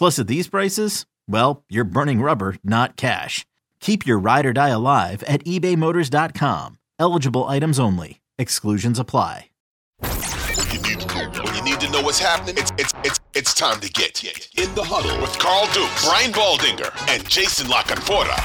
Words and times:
Plus, 0.00 0.18
at 0.18 0.28
these 0.28 0.48
prices, 0.48 1.04
well, 1.28 1.62
you're 1.68 1.84
burning 1.84 2.22
rubber, 2.22 2.56
not 2.64 2.96
cash. 2.96 3.44
Keep 3.80 4.06
your 4.06 4.18
ride 4.18 4.46
or 4.46 4.54
die 4.54 4.70
alive 4.70 5.22
at 5.24 5.44
ebaymotors.com. 5.44 6.78
Eligible 6.98 7.44
items 7.44 7.78
only. 7.78 8.22
Exclusions 8.38 8.98
apply. 8.98 9.50
When 10.00 10.72
you 10.72 10.80
need, 10.80 11.02
when 11.44 11.54
you 11.54 11.62
need 11.62 11.80
to 11.80 11.90
know 11.90 12.00
what's 12.00 12.18
happening, 12.18 12.54
it's, 12.56 12.70
it's, 12.78 12.94
it's, 13.04 13.20
it's 13.34 13.52
time 13.52 13.78
to 13.80 13.92
get 13.92 14.24
in 14.24 14.74
the 14.74 14.82
huddle 14.82 15.20
with 15.20 15.38
Carl 15.38 15.66
Duke, 15.74 15.90
Brian 16.02 16.32
Baldinger, 16.32 16.90
and 17.10 17.28
Jason 17.28 17.68
La 17.68 17.82
Canfora. 17.82 18.40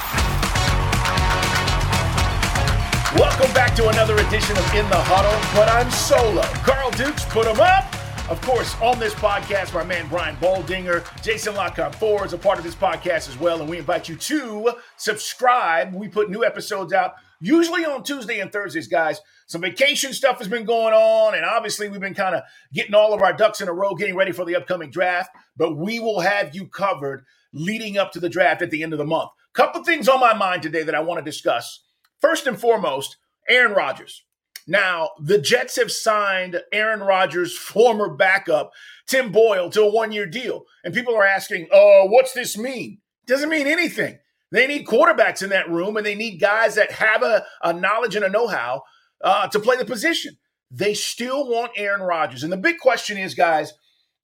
Welcome 3.18 3.54
back 3.54 3.78
to 3.78 3.88
another 3.88 4.16
edition 4.28 4.58
of 4.58 4.74
In 4.74 4.90
the 4.90 5.00
Huddle, 5.00 5.40
but 5.56 5.70
I'm 5.70 5.90
solo. 5.90 6.42
Carl 6.68 6.92
Dukes, 6.92 7.24
put 7.24 7.48
him 7.48 7.62
up. 7.62 7.95
Of 8.28 8.42
course, 8.42 8.76
on 8.82 8.98
this 8.98 9.14
podcast, 9.14 9.76
my 9.76 9.84
man 9.84 10.08
Brian 10.08 10.36
Baldinger, 10.38 11.06
Jason 11.22 11.54
La 11.54 11.70
Canfora 11.70 12.26
is 12.26 12.34
a 12.34 12.40
part 12.40 12.58
of 12.58 12.64
this 12.64 12.74
podcast 12.74 13.30
as 13.30 13.38
well, 13.38 13.62
and 13.62 13.70
we 13.70 13.78
invite 13.78 14.10
you 14.10 14.16
to 14.16 14.72
subscribe. 14.98 15.94
We 15.94 16.08
put 16.08 16.32
new 16.32 16.44
episodes 16.44 16.92
out 16.92 17.14
usually 17.40 17.86
on 17.86 18.02
Tuesday 18.02 18.40
and 18.40 18.52
Thursdays, 18.52 18.88
guys. 18.88 19.22
Some 19.46 19.62
vacation 19.62 20.12
stuff 20.12 20.40
has 20.40 20.48
been 20.48 20.66
going 20.66 20.96
on, 20.96 21.36
and 21.36 21.46
obviously 21.46 21.88
we've 21.88 22.02
been 22.02 22.16
kind 22.16 22.34
of 22.34 22.42
getting 22.74 22.96
all 22.96 23.14
of 23.14 23.22
our 23.22 23.32
ducks 23.32 23.62
in 23.62 23.68
a 23.68 23.74
row, 23.74 23.94
getting 23.94 24.16
ready 24.16 24.32
for 24.32 24.44
the 24.44 24.56
upcoming 24.56 24.90
draft. 24.90 25.30
But 25.56 25.78
we 25.78 26.00
will 26.00 26.22
have 26.22 26.56
you 26.56 26.66
covered 26.68 27.26
leading 27.54 28.00
up 28.00 28.12
to 28.14 28.20
the 28.20 28.28
draft 28.28 28.64
at 28.64 28.72
the 28.72 28.82
end 28.82 28.92
of 28.92 28.98
the 28.98 29.06
month. 29.06 29.30
Couple 29.54 29.84
things 29.84 30.10
on 30.10 30.20
my 30.20 30.34
mind 30.34 30.64
today 30.64 30.82
that 30.82 30.96
I 30.96 31.00
want 31.00 31.20
to 31.20 31.24
discuss. 31.24 31.84
First 32.20 32.48
and 32.48 32.60
foremost, 32.60 33.18
Aaron 33.48 33.74
Rodgers. 33.74 34.24
Now, 34.68 35.12
the 35.20 35.38
Jets 35.38 35.76
have 35.76 35.92
signed 35.92 36.62
Aaron 36.72 37.02
Rodgers' 37.02 37.58
former 37.58 38.10
backup, 38.10 38.72
Tim 39.08 39.32
Boyle, 39.32 39.70
to 39.72 39.84
a 39.84 39.92
one 39.92 40.12
year 40.12 40.26
deal. 40.26 40.64
And 40.84 40.94
people 40.94 41.16
are 41.16 41.26
asking, 41.26 41.68
oh, 41.72 42.08
what's 42.10 42.34
this 42.34 42.58
mean? 42.58 43.00
Doesn't 43.28 43.50
mean 43.50 43.68
anything. 43.68 44.20
They 44.52 44.68
need 44.68 44.86
quarterbacks 44.86 45.42
in 45.44 45.50
that 45.50 45.70
room 45.70 45.98
and 45.98 46.06
they 46.06 46.16
need 46.16 46.40
guys 46.40 46.76
that 46.76 46.92
have 46.94 47.24
a, 47.24 47.44
a 47.64 47.74
knowledge 47.74 48.16
and 48.16 48.24
a 48.24 48.30
know 48.30 48.48
how 48.48 48.84
uh, 49.24 49.48
to 49.48 49.60
play 49.60 49.76
the 49.76 49.86
position. 49.86 50.38
They 50.72 50.94
still 50.94 51.50
want 51.50 51.72
Aaron 51.76 52.02
Rodgers. 52.02 52.44
And 52.44 52.52
the 52.52 52.58
big 52.58 52.80
question 52.80 53.18
is, 53.18 53.34
guys, 53.34 53.74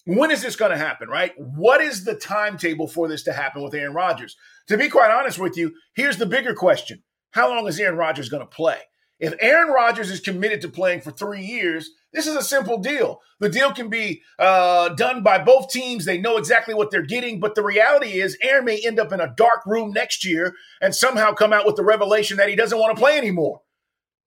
when 0.05 0.31
is 0.31 0.41
this 0.41 0.55
going 0.55 0.71
to 0.71 0.77
happen, 0.77 1.09
right? 1.09 1.31
What 1.37 1.81
is 1.81 2.03
the 2.03 2.15
timetable 2.15 2.87
for 2.87 3.07
this 3.07 3.23
to 3.23 3.33
happen 3.33 3.61
with 3.61 3.73
Aaron 3.73 3.93
Rodgers? 3.93 4.35
To 4.67 4.77
be 4.77 4.89
quite 4.89 5.11
honest 5.11 5.37
with 5.37 5.57
you, 5.57 5.73
here's 5.93 6.17
the 6.17 6.25
bigger 6.25 6.53
question 6.53 7.03
How 7.31 7.49
long 7.49 7.67
is 7.67 7.79
Aaron 7.79 7.97
Rodgers 7.97 8.29
going 8.29 8.41
to 8.41 8.47
play? 8.47 8.79
If 9.21 9.35
Aaron 9.39 9.71
Rodgers 9.71 10.09
is 10.09 10.19
committed 10.19 10.61
to 10.61 10.67
playing 10.67 11.01
for 11.01 11.11
three 11.11 11.43
years, 11.43 11.91
this 12.11 12.25
is 12.25 12.35
a 12.35 12.41
simple 12.41 12.79
deal. 12.79 13.21
The 13.39 13.49
deal 13.49 13.71
can 13.71 13.87
be 13.87 14.23
uh, 14.39 14.89
done 14.89 15.21
by 15.21 15.37
both 15.37 15.69
teams. 15.69 16.05
They 16.05 16.17
know 16.17 16.37
exactly 16.37 16.73
what 16.73 16.89
they're 16.89 17.03
getting. 17.03 17.39
But 17.39 17.53
the 17.53 17.63
reality 17.63 18.19
is, 18.19 18.35
Aaron 18.41 18.65
may 18.65 18.81
end 18.83 18.99
up 18.99 19.11
in 19.13 19.21
a 19.21 19.31
dark 19.37 19.63
room 19.67 19.91
next 19.93 20.25
year 20.25 20.55
and 20.81 20.95
somehow 20.95 21.33
come 21.33 21.53
out 21.53 21.67
with 21.67 21.75
the 21.75 21.83
revelation 21.83 22.37
that 22.37 22.49
he 22.49 22.55
doesn't 22.55 22.79
want 22.79 22.95
to 22.95 22.99
play 22.99 23.15
anymore. 23.15 23.61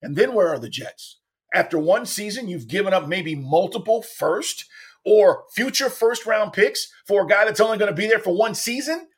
And 0.01 0.15
then 0.15 0.33
where 0.33 0.49
are 0.49 0.61
the 0.61 0.69
Jets? 0.69 1.19
After 1.53 1.77
one 1.77 2.07
season, 2.07 2.47
you've 2.47 2.69
given 2.69 2.95
up 2.95 3.09
maybe 3.09 3.35
multiple 3.35 4.01
first 4.01 4.65
or 5.05 5.43
future 5.57 5.91
first 5.91 6.25
round 6.25 6.53
picks 6.53 6.89
for 7.05 7.25
a 7.25 7.27
guy 7.27 7.45
that's 7.45 7.61
only 7.61 7.79
going 7.79 7.91
to 7.91 7.97
be 7.97 8.07
there 8.07 8.21
for 8.21 8.37
one 8.37 8.55
season. 8.55 9.09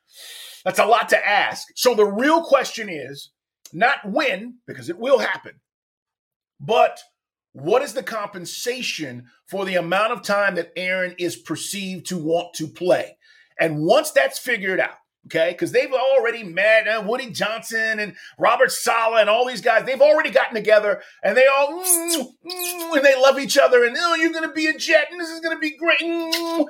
That's 0.65 0.79
a 0.79 0.85
lot 0.85 1.09
to 1.09 1.27
ask. 1.27 1.67
So 1.75 1.93
the 1.93 2.05
real 2.05 2.41
question 2.43 2.89
is 2.89 3.29
not 3.71 3.99
when, 4.05 4.55
because 4.65 4.89
it 4.89 4.97
will 4.97 5.19
happen, 5.19 5.53
but 6.59 6.99
what 7.53 7.81
is 7.81 7.93
the 7.93 8.03
compensation 8.03 9.27
for 9.47 9.65
the 9.65 9.75
amount 9.75 10.13
of 10.13 10.21
time 10.21 10.55
that 10.55 10.71
Aaron 10.75 11.15
is 11.17 11.35
perceived 11.35 12.05
to 12.07 12.17
want 12.17 12.53
to 12.55 12.67
play? 12.67 13.17
And 13.59 13.81
once 13.81 14.11
that's 14.11 14.37
figured 14.37 14.79
out, 14.79 14.97
okay, 15.25 15.51
because 15.51 15.71
they've 15.71 15.91
already 15.91 16.43
met 16.43 16.87
uh, 16.87 17.03
Woody 17.05 17.31
Johnson 17.31 17.99
and 17.99 18.15
Robert 18.37 18.71
Saleh 18.71 19.21
and 19.21 19.29
all 19.29 19.47
these 19.47 19.61
guys, 19.61 19.85
they've 19.85 20.01
already 20.01 20.29
gotten 20.29 20.55
together 20.55 21.01
and 21.23 21.35
they 21.35 21.45
all 21.47 21.83
mm, 21.83 22.95
and 22.95 23.05
they 23.05 23.19
love 23.19 23.39
each 23.39 23.57
other 23.57 23.83
and 23.83 23.95
oh, 23.97 24.15
you're 24.15 24.33
going 24.33 24.47
to 24.47 24.53
be 24.53 24.67
a 24.67 24.77
jet 24.77 25.07
and 25.11 25.19
this 25.19 25.29
is 25.29 25.39
going 25.39 25.55
to 25.55 25.59
be 25.59 25.75
great. 25.75 25.99
Mm. 25.99 26.65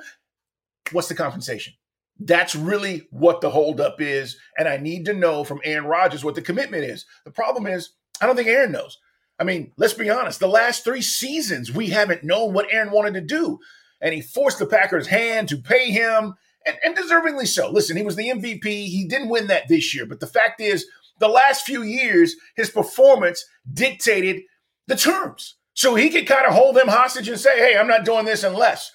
What's 0.92 1.08
the 1.08 1.14
compensation? 1.14 1.74
That's 2.18 2.56
really 2.56 3.06
what 3.10 3.40
the 3.40 3.50
holdup 3.50 4.00
is. 4.00 4.38
And 4.56 4.66
I 4.66 4.78
need 4.78 5.04
to 5.04 5.12
know 5.12 5.44
from 5.44 5.60
Aaron 5.64 5.84
Rodgers 5.84 6.24
what 6.24 6.34
the 6.34 6.42
commitment 6.42 6.84
is. 6.84 7.06
The 7.24 7.30
problem 7.30 7.66
is, 7.66 7.90
I 8.20 8.26
don't 8.26 8.34
think 8.34 8.48
Aaron 8.48 8.72
knows. 8.72 8.98
I 9.38 9.44
mean, 9.44 9.72
let's 9.76 9.94
be 9.94 10.10
honest. 10.10 10.40
The 10.40 10.48
last 10.48 10.84
three 10.84 11.02
seasons, 11.02 11.72
we 11.72 11.88
haven't 11.88 12.24
known 12.24 12.52
what 12.52 12.72
Aaron 12.72 12.90
wanted 12.90 13.14
to 13.14 13.20
do. 13.20 13.58
And 14.00 14.14
he 14.14 14.20
forced 14.20 14.58
the 14.58 14.66
Packers' 14.66 15.08
hand 15.08 15.48
to 15.48 15.56
pay 15.56 15.90
him, 15.90 16.34
and, 16.66 16.76
and 16.84 16.96
deservingly 16.96 17.46
so. 17.46 17.70
Listen, 17.70 17.96
he 17.96 18.02
was 18.02 18.16
the 18.16 18.28
MVP. 18.28 18.64
He 18.64 19.06
didn't 19.08 19.28
win 19.28 19.46
that 19.48 19.68
this 19.68 19.94
year. 19.94 20.06
But 20.06 20.20
the 20.20 20.26
fact 20.26 20.60
is, 20.60 20.86
the 21.18 21.28
last 21.28 21.64
few 21.64 21.82
years, 21.82 22.36
his 22.56 22.70
performance 22.70 23.44
dictated 23.72 24.42
the 24.86 24.96
terms. 24.96 25.56
So 25.74 25.94
he 25.94 26.10
could 26.10 26.26
kind 26.26 26.46
of 26.46 26.54
hold 26.54 26.76
them 26.76 26.88
hostage 26.88 27.28
and 27.28 27.38
say, 27.38 27.56
hey, 27.58 27.76
I'm 27.76 27.86
not 27.86 28.04
doing 28.04 28.24
this 28.24 28.42
unless. 28.42 28.90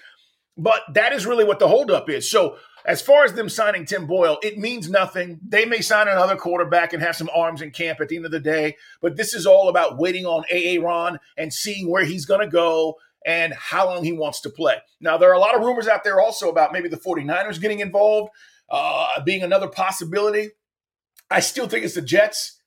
But 0.58 0.82
that 0.94 1.14
is 1.14 1.26
really 1.26 1.46
what 1.46 1.60
the 1.60 1.68
holdup 1.68 2.10
is. 2.10 2.30
So 2.30 2.58
as 2.86 3.02
far 3.02 3.24
as 3.24 3.34
them 3.34 3.50
signing 3.50 3.86
Tim 3.86 4.06
Boyle, 4.06 4.38
it 4.44 4.58
means 4.58 4.90
nothing. 4.90 5.40
They 5.48 5.66
may 5.66 5.82
sign 5.82 6.08
another 6.08 6.36
quarterback 6.36 6.94
and 6.94 7.02
have 7.02 7.16
some 7.16 7.30
arms 7.34 7.62
in 7.62 7.72
camp 7.72 8.02
at 8.02 8.10
the 8.10 8.16
end 8.16 8.26
of 8.26 8.32
the 8.32 8.40
day, 8.40 8.78
but 9.02 9.16
this 9.16 9.34
is 9.34 9.46
all 9.46 9.70
about 9.70 9.98
waiting 9.98 10.26
on 10.26 10.44
AA 10.52 10.84
Ron 10.84 11.20
and 11.38 11.54
seeing 11.54 11.90
where 11.90 12.06
he's 12.06 12.26
going 12.26 12.42
to 12.42 12.48
go 12.48 12.96
and 13.26 13.54
how 13.54 13.86
long 13.86 14.04
he 14.04 14.12
wants 14.12 14.42
to 14.42 14.50
play. 14.50 14.78
Now, 15.00 15.18
there 15.18 15.30
are 15.30 15.36
a 15.36 15.40
lot 15.40 15.56
of 15.56 15.62
rumors 15.62 15.88
out 15.88 16.04
there 16.04 16.20
also 16.20 16.50
about 16.50 16.74
maybe 16.74 16.90
the 16.90 16.98
49ers 16.98 17.62
getting 17.62 17.80
involved, 17.80 18.32
uh, 18.70 19.22
being 19.24 19.44
another 19.44 19.68
possibility. 19.68 20.52
I 21.30 21.40
still 21.40 21.68
think 21.68 21.86
it's 21.86 21.96
the 21.96 22.02
Jets 22.02 22.60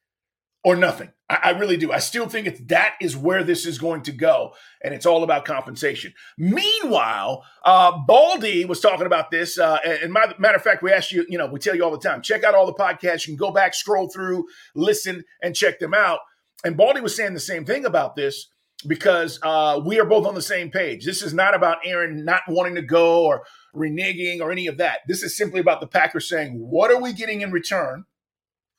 or 0.66 0.74
nothing. 0.74 1.12
I, 1.30 1.38
I, 1.44 1.50
really 1.50 1.76
do. 1.76 1.92
I 1.92 2.00
still 2.00 2.28
think 2.28 2.48
it's 2.48 2.60
that 2.66 2.96
is 3.00 3.16
where 3.16 3.44
this 3.44 3.66
is 3.66 3.78
going 3.78 4.02
to 4.02 4.10
go, 4.10 4.52
and 4.82 4.92
it's 4.92 5.06
all 5.06 5.22
about 5.22 5.44
compensation. 5.44 6.12
Meanwhile, 6.36 7.44
uh, 7.64 7.96
Baldy 8.04 8.64
was 8.64 8.80
talking 8.80 9.06
about 9.06 9.30
this, 9.30 9.60
uh, 9.60 9.78
and 9.84 10.12
my, 10.12 10.34
matter 10.40 10.56
of 10.56 10.62
fact, 10.62 10.82
we 10.82 10.92
ask 10.92 11.12
you, 11.12 11.24
you 11.28 11.38
know, 11.38 11.46
we 11.46 11.60
tell 11.60 11.76
you 11.76 11.84
all 11.84 11.92
the 11.92 11.98
time, 11.98 12.20
check 12.20 12.42
out 12.42 12.56
all 12.56 12.66
the 12.66 12.74
podcasts. 12.74 13.28
You 13.28 13.36
can 13.36 13.46
go 13.46 13.52
back, 13.52 13.74
scroll 13.74 14.08
through, 14.08 14.44
listen, 14.74 15.22
and 15.40 15.54
check 15.54 15.78
them 15.78 15.94
out. 15.94 16.18
And 16.64 16.76
Baldy 16.76 17.00
was 17.00 17.14
saying 17.14 17.34
the 17.34 17.38
same 17.38 17.64
thing 17.64 17.84
about 17.84 18.16
this 18.16 18.48
because 18.88 19.38
uh, 19.44 19.80
we 19.86 20.00
are 20.00 20.04
both 20.04 20.26
on 20.26 20.34
the 20.34 20.42
same 20.42 20.72
page. 20.72 21.04
This 21.04 21.22
is 21.22 21.32
not 21.32 21.54
about 21.54 21.78
Aaron 21.84 22.24
not 22.24 22.42
wanting 22.48 22.74
to 22.74 22.82
go 22.82 23.24
or 23.24 23.44
reneging 23.72 24.40
or 24.40 24.50
any 24.50 24.66
of 24.66 24.78
that. 24.78 25.02
This 25.06 25.22
is 25.22 25.36
simply 25.36 25.60
about 25.60 25.80
the 25.80 25.86
Packers 25.86 26.28
saying, 26.28 26.56
what 26.58 26.90
are 26.90 27.00
we 27.00 27.12
getting 27.12 27.42
in 27.42 27.52
return? 27.52 28.04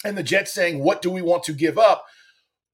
And 0.04 0.18
the 0.18 0.24
Jets 0.24 0.54
saying, 0.54 0.84
What 0.84 1.02
do 1.02 1.10
we 1.10 1.22
want 1.22 1.44
to 1.44 1.54
give 1.54 1.78
up? 1.78 2.06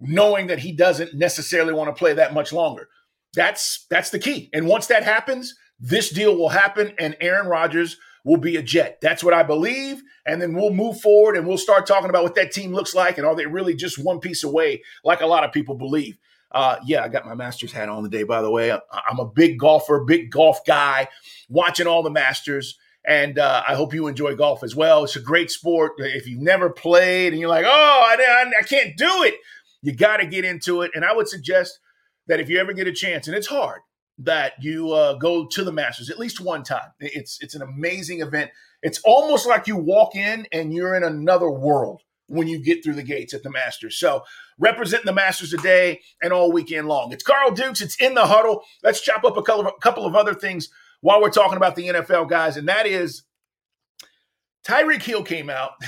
knowing 0.04 0.48
that 0.48 0.60
he 0.60 0.72
doesn't 0.72 1.14
necessarily 1.14 1.74
want 1.74 1.94
to 1.94 1.98
play 1.98 2.14
that 2.14 2.34
much 2.34 2.54
longer. 2.54 2.90
That's 3.36 3.86
that's 3.90 4.10
the 4.10 4.20
key. 4.20 4.50
And 4.54 4.68
once 4.68 4.88
that 4.88 5.04
happens, 5.04 5.56
this 5.80 6.10
deal 6.10 6.36
will 6.36 6.50
happen 6.50 6.94
and 7.00 7.16
Aaron 7.20 7.48
Rodgers 7.48 7.98
will 8.26 8.38
be 8.38 8.56
a 8.56 8.62
Jet. 8.62 9.00
That's 9.02 9.24
what 9.24 9.34
I 9.34 9.44
believe. 9.44 10.02
And 10.26 10.42
then 10.42 10.54
we'll 10.54 10.74
move 10.74 11.02
forward 11.02 11.36
and 11.36 11.48
we'll 11.48 11.58
start 11.58 11.88
talking 11.88 12.10
about 12.10 12.24
what 12.24 12.36
that 12.36 12.52
team 12.52 12.74
looks 12.74 12.94
like 12.94 13.18
and 13.18 13.26
are 13.26 13.36
they 13.36 13.46
really 13.46 13.76
just 13.76 13.98
one 13.98 14.20
piece 14.20 14.44
away, 14.44 14.82
like 15.04 15.22
a 15.22 15.26
lot 15.26 15.44
of 15.44 15.52
people 15.52 15.76
believe. 15.76 16.18
Uh, 16.52 16.78
yeah, 16.86 17.04
I 17.04 17.10
got 17.10 17.26
my 17.26 17.34
Masters 17.34 17.72
hat 17.72 17.90
on 17.90 18.04
today, 18.04 18.24
by 18.24 18.42
the 18.42 18.52
way. 18.52 18.72
I'm 18.72 19.20
a 19.20 19.26
big 19.26 19.58
golfer, 19.58 20.04
big 20.06 20.30
golf 20.30 20.64
guy, 20.66 21.10
watching 21.50 21.88
all 21.88 22.04
the 22.04 22.12
Masters. 22.12 22.78
And 23.06 23.38
uh, 23.38 23.64
I 23.68 23.76
hope 23.76 23.94
you 23.94 24.08
enjoy 24.08 24.36
golf 24.36 24.64
as 24.64 24.76
well. 24.76 25.04
It's 25.04 25.16
a 25.16 25.22
great 25.22 25.52
sport. 25.52 25.94
If 25.98 26.26
you've 26.26 26.42
never 26.42 26.70
played 26.70 27.34
and 27.34 27.40
you're 27.40 27.50
like, 27.50 27.66
oh, 27.68 27.70
I, 27.70 28.52
I, 28.58 28.64
can't 28.64 28.96
do 28.96 29.24
it, 29.24 29.36
you 29.82 29.94
got 29.94 30.18
to 30.18 30.26
get 30.26 30.46
into 30.46 30.82
it. 30.84 30.92
And 30.96 31.04
I 31.04 31.14
would 31.14 31.28
suggest 31.28 31.80
that 32.28 32.40
if 32.40 32.50
you 32.50 32.60
ever 32.60 32.72
get 32.72 32.88
a 32.88 32.94
chance, 32.94 33.28
and 33.28 33.36
it's 33.36 33.48
hard, 33.48 33.82
that 34.20 34.54
you 34.62 34.92
uh, 34.92 35.16
go 35.16 35.46
to 35.48 35.64
the 35.64 35.72
Masters 35.72 36.10
at 36.10 36.20
least 36.20 36.40
one 36.40 36.64
time. 36.64 36.92
It's 37.00 37.42
it's 37.42 37.56
an 37.56 37.62
amazing 37.62 38.22
event. 38.22 38.52
It's 38.82 39.02
almost 39.04 39.48
like 39.48 39.68
you 39.68 39.76
walk 39.76 40.16
in 40.16 40.48
and 40.52 40.74
you're 40.74 40.96
in 40.96 41.04
another 41.04 41.50
world 41.50 42.02
when 42.28 42.48
you 42.48 42.64
get 42.64 42.84
through 42.84 42.94
the 42.94 43.04
gates 43.04 43.34
at 43.34 43.44
the 43.44 43.50
Masters. 43.50 43.98
So 43.98 44.24
representing 44.58 45.06
the 45.06 45.14
Masters 45.14 45.50
today 45.50 46.02
and 46.22 46.32
all 46.32 46.52
weekend 46.52 46.88
long. 46.88 47.12
It's 47.12 47.24
Carl 47.24 47.52
Dukes. 47.52 47.82
It's 47.82 47.96
in 47.96 48.14
the 48.14 48.28
huddle. 48.28 48.64
Let's 48.82 49.02
chop 49.02 49.24
up 49.24 49.38
a 49.38 49.42
couple 49.42 49.62
of, 49.62 49.68
a 49.68 49.82
couple 49.82 50.06
of 50.06 50.16
other 50.16 50.34
things 50.34 50.70
while 51.04 51.22
we're 51.22 51.30
talking 51.30 51.58
about 51.58 51.76
the 51.76 51.88
NFL 51.90 52.30
guys, 52.30 52.56
and 52.56 52.68
that 52.70 52.88
is 52.88 53.24
Tyreek 54.66 55.04
Hill 55.04 55.24
came 55.24 55.50
out. 55.50 55.72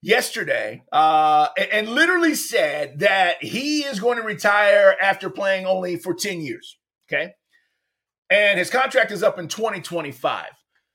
yesterday 0.00 0.82
uh, 0.92 1.48
and 1.72 1.88
literally 1.88 2.34
said 2.34 3.00
that 3.00 3.42
he 3.42 3.80
is 3.80 3.98
going 3.98 4.16
to 4.16 4.22
retire 4.22 4.94
after 5.00 5.28
playing 5.28 5.66
only 5.66 5.96
for 5.96 6.14
10 6.14 6.40
years. 6.40 6.78
Okay. 7.10 7.32
And 8.30 8.58
his 8.58 8.70
contract 8.70 9.10
is 9.10 9.22
up 9.22 9.38
in 9.38 9.48
2025. 9.48 10.46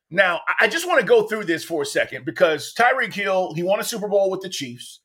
Now, 0.10 0.42
I 0.60 0.68
just 0.68 0.88
want 0.88 1.02
to 1.02 1.06
go 1.06 1.24
through 1.24 1.46
this 1.46 1.64
for 1.64 1.82
a 1.82 1.86
second 1.86 2.24
because 2.24 2.74
Tyreek 2.78 3.14
Hill, 3.14 3.54
he 3.56 3.64
won 3.64 3.80
a 3.80 3.84
Super 3.84 4.08
Bowl 4.08 4.30
with 4.30 4.42
the 4.42 4.50
Chiefs. 4.50 5.02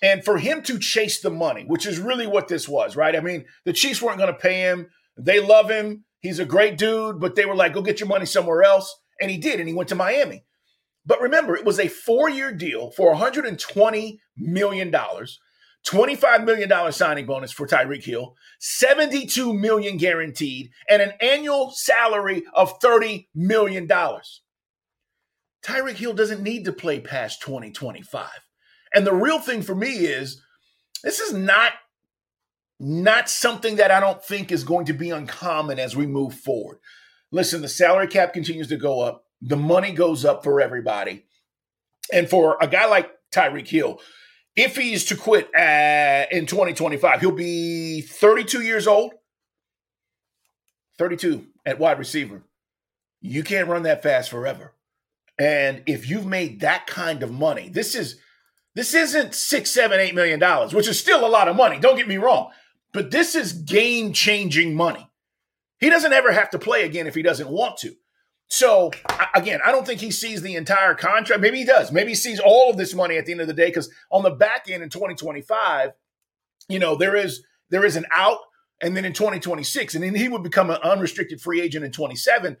And 0.00 0.24
for 0.24 0.38
him 0.38 0.62
to 0.62 0.78
chase 0.78 1.20
the 1.20 1.30
money, 1.30 1.64
which 1.66 1.84
is 1.84 1.98
really 1.98 2.28
what 2.28 2.46
this 2.46 2.68
was, 2.68 2.94
right? 2.94 3.16
I 3.16 3.20
mean, 3.20 3.46
the 3.64 3.72
Chiefs 3.72 4.00
weren't 4.00 4.18
going 4.18 4.32
to 4.32 4.38
pay 4.38 4.60
him. 4.60 4.88
They 5.16 5.40
love 5.40 5.68
him. 5.68 6.04
He's 6.20 6.38
a 6.38 6.44
great 6.44 6.78
dude, 6.78 7.20
but 7.20 7.36
they 7.36 7.46
were 7.46 7.54
like, 7.54 7.74
go 7.74 7.82
get 7.82 8.00
your 8.00 8.08
money 8.08 8.26
somewhere 8.26 8.62
else. 8.62 8.94
And 9.20 9.30
he 9.30 9.38
did. 9.38 9.60
And 9.60 9.68
he 9.68 9.74
went 9.74 9.88
to 9.90 9.94
Miami. 9.94 10.44
But 11.06 11.22
remember, 11.22 11.56
it 11.56 11.64
was 11.64 11.78
a 11.78 11.88
four 11.88 12.28
year 12.28 12.52
deal 12.52 12.90
for 12.90 13.14
$120 13.14 14.18
million, 14.36 14.92
$25 14.92 16.44
million 16.44 16.92
signing 16.92 17.26
bonus 17.26 17.52
for 17.52 17.66
Tyreek 17.66 18.04
Hill, 18.04 18.34
72 18.60 19.54
million 19.54 19.96
guaranteed, 19.96 20.70
and 20.88 21.00
an 21.00 21.12
annual 21.20 21.72
salary 21.74 22.42
of 22.52 22.78
$30 22.80 23.28
million. 23.34 23.88
Tyreek 23.88 25.96
Hill 25.96 26.12
doesn't 26.12 26.42
need 26.42 26.64
to 26.64 26.72
play 26.72 27.00
past 27.00 27.40
2025. 27.42 28.28
And 28.94 29.06
the 29.06 29.14
real 29.14 29.38
thing 29.38 29.62
for 29.62 29.74
me 29.74 30.06
is 30.06 30.42
this 31.02 31.20
is 31.20 31.32
not 31.32 31.72
not 32.80 33.28
something 33.28 33.76
that 33.76 33.90
I 33.90 34.00
don't 34.00 34.22
think 34.22 34.52
is 34.52 34.64
going 34.64 34.86
to 34.86 34.92
be 34.92 35.10
uncommon 35.10 35.78
as 35.78 35.96
we 35.96 36.06
move 36.06 36.34
forward. 36.34 36.78
Listen, 37.30 37.62
the 37.62 37.68
salary 37.68 38.06
cap 38.06 38.32
continues 38.32 38.68
to 38.68 38.76
go 38.76 39.00
up 39.00 39.24
the 39.40 39.56
money 39.56 39.92
goes 39.92 40.24
up 40.24 40.42
for 40.42 40.60
everybody. 40.60 41.24
And 42.12 42.28
for 42.28 42.56
a 42.60 42.66
guy 42.66 42.86
like 42.86 43.10
Tyreek 43.32 43.68
Hill, 43.68 44.00
if 44.56 44.76
he's 44.76 45.04
to 45.06 45.16
quit 45.16 45.48
uh, 45.54 46.26
in 46.30 46.46
2025, 46.46 47.20
he'll 47.20 47.32
be 47.32 48.00
32 48.00 48.62
years 48.62 48.86
old. 48.86 49.12
32 50.98 51.46
at 51.64 51.78
wide 51.78 51.98
receiver. 51.98 52.42
You 53.20 53.44
can't 53.44 53.68
run 53.68 53.84
that 53.84 54.02
fast 54.02 54.30
forever. 54.30 54.74
And 55.38 55.82
if 55.86 56.08
you've 56.08 56.26
made 56.26 56.60
that 56.60 56.88
kind 56.88 57.22
of 57.22 57.30
money, 57.30 57.68
this 57.68 57.94
is 57.94 58.18
this 58.74 58.94
isn't 58.94 59.34
six, 59.34 59.70
seven, 59.70 60.00
eight 60.00 60.14
million 60.14 60.40
dollars, 60.40 60.74
which 60.74 60.88
is 60.88 60.98
still 60.98 61.24
a 61.24 61.28
lot 61.28 61.48
of 61.48 61.54
money. 61.54 61.78
Don't 61.78 61.96
get 61.96 62.08
me 62.08 62.16
wrong, 62.16 62.50
but 62.92 63.10
this 63.10 63.34
is 63.34 63.52
game-changing 63.52 64.74
money. 64.74 65.08
He 65.80 65.90
doesn't 65.90 66.12
ever 66.12 66.32
have 66.32 66.50
to 66.50 66.58
play 66.58 66.84
again 66.84 67.06
if 67.06 67.14
he 67.14 67.22
doesn't 67.22 67.48
want 67.48 67.76
to. 67.78 67.94
So 68.48 68.90
again, 69.34 69.60
I 69.64 69.70
don't 69.70 69.86
think 69.86 70.00
he 70.00 70.10
sees 70.10 70.40
the 70.42 70.54
entire 70.54 70.94
contract. 70.94 71.42
Maybe 71.42 71.58
he 71.58 71.64
does. 71.64 71.92
Maybe 71.92 72.10
he 72.10 72.14
sees 72.14 72.40
all 72.40 72.70
of 72.70 72.78
this 72.78 72.94
money 72.94 73.18
at 73.18 73.26
the 73.26 73.32
end 73.32 73.42
of 73.42 73.46
the 73.46 73.52
day 73.52 73.66
because 73.66 73.90
on 74.10 74.22
the 74.22 74.30
back 74.30 74.64
end 74.68 74.82
in 74.82 74.88
2025, 74.88 75.90
you 76.68 76.78
know, 76.78 76.96
there 76.96 77.14
is 77.14 77.42
there 77.70 77.84
is 77.84 77.96
an 77.96 78.06
out, 78.14 78.38
and 78.80 78.96
then 78.96 79.04
in 79.04 79.12
2026, 79.12 79.94
and 79.94 80.02
then 80.02 80.14
he 80.14 80.28
would 80.28 80.42
become 80.42 80.70
an 80.70 80.80
unrestricted 80.82 81.40
free 81.40 81.60
agent 81.60 81.84
in 81.84 81.92
27. 81.92 82.56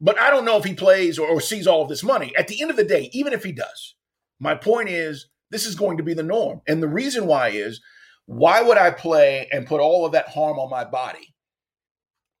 But 0.00 0.18
I 0.18 0.30
don't 0.30 0.44
know 0.44 0.56
if 0.56 0.64
he 0.64 0.74
plays 0.74 1.18
or, 1.18 1.28
or 1.28 1.40
sees 1.40 1.68
all 1.68 1.82
of 1.82 1.88
this 1.88 2.02
money. 2.02 2.34
At 2.36 2.48
the 2.48 2.60
end 2.60 2.72
of 2.72 2.76
the 2.76 2.84
day, 2.84 3.08
even 3.12 3.32
if 3.32 3.44
he 3.44 3.52
does, 3.52 3.94
my 4.40 4.56
point 4.56 4.88
is 4.88 5.28
this 5.50 5.64
is 5.64 5.76
going 5.76 5.98
to 5.98 6.02
be 6.02 6.14
the 6.14 6.24
norm. 6.24 6.62
And 6.66 6.82
the 6.82 6.88
reason 6.88 7.26
why 7.26 7.50
is 7.50 7.80
why 8.26 8.62
would 8.62 8.78
I 8.78 8.90
play 8.90 9.48
and 9.50 9.66
put 9.66 9.80
all 9.80 10.06
of 10.06 10.12
that 10.12 10.28
harm 10.28 10.58
on 10.58 10.70
my 10.70 10.84
body 10.84 11.34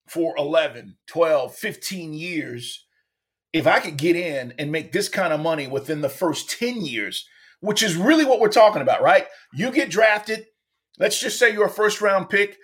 for 0.06 0.34
11, 0.36 0.96
12, 1.06 1.54
15 1.54 2.12
years, 2.12 2.86
if 3.52 3.66
I 3.66 3.80
could 3.80 3.96
get 3.96 4.16
in 4.16 4.52
and 4.58 4.72
make 4.72 4.92
this 4.92 5.08
kind 5.08 5.32
of 5.32 5.40
money 5.40 5.66
within 5.66 6.00
the 6.00 6.08
first 6.08 6.50
10 6.58 6.82
years, 6.82 7.26
which 7.60 7.82
is 7.82 7.96
really 7.96 8.24
what 8.24 8.40
we're 8.40 8.48
talking 8.48 8.82
about, 8.82 9.02
right? 9.02 9.26
You 9.52 9.70
get 9.70 9.90
drafted, 9.90 10.46
let's 10.98 11.20
just 11.20 11.38
say 11.38 11.52
you're 11.52 11.66
a 11.66 11.70
first 11.70 12.00
round 12.00 12.28
pick. 12.28 12.58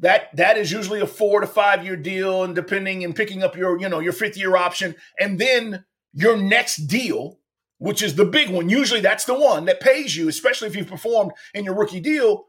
That 0.00 0.36
that 0.36 0.58
is 0.58 0.70
usually 0.70 1.00
a 1.00 1.06
four 1.06 1.40
to 1.40 1.46
five 1.46 1.82
year 1.82 1.96
deal, 1.96 2.44
and 2.44 2.54
depending 2.54 3.02
and 3.02 3.16
picking 3.16 3.42
up 3.42 3.56
your, 3.56 3.80
you 3.80 3.88
know, 3.88 3.98
your 3.98 4.12
fifth 4.12 4.36
year 4.36 4.54
option, 4.54 4.94
and 5.18 5.38
then 5.38 5.86
your 6.12 6.36
next 6.36 6.86
deal, 6.86 7.38
which 7.78 8.02
is 8.02 8.14
the 8.14 8.26
big 8.26 8.50
one. 8.50 8.68
Usually 8.68 9.00
that's 9.00 9.24
the 9.24 9.38
one 9.38 9.64
that 9.64 9.80
pays 9.80 10.14
you, 10.14 10.28
especially 10.28 10.68
if 10.68 10.76
you've 10.76 10.86
performed 10.86 11.32
in 11.54 11.64
your 11.64 11.74
rookie 11.74 12.00
deal. 12.00 12.44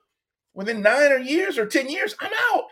Within 0.57 0.81
nine 0.81 1.11
or 1.11 1.19
years 1.19 1.59
or 1.59 1.67
10 1.67 1.87
years, 1.87 2.15
I'm 2.19 2.31
out. 2.51 2.63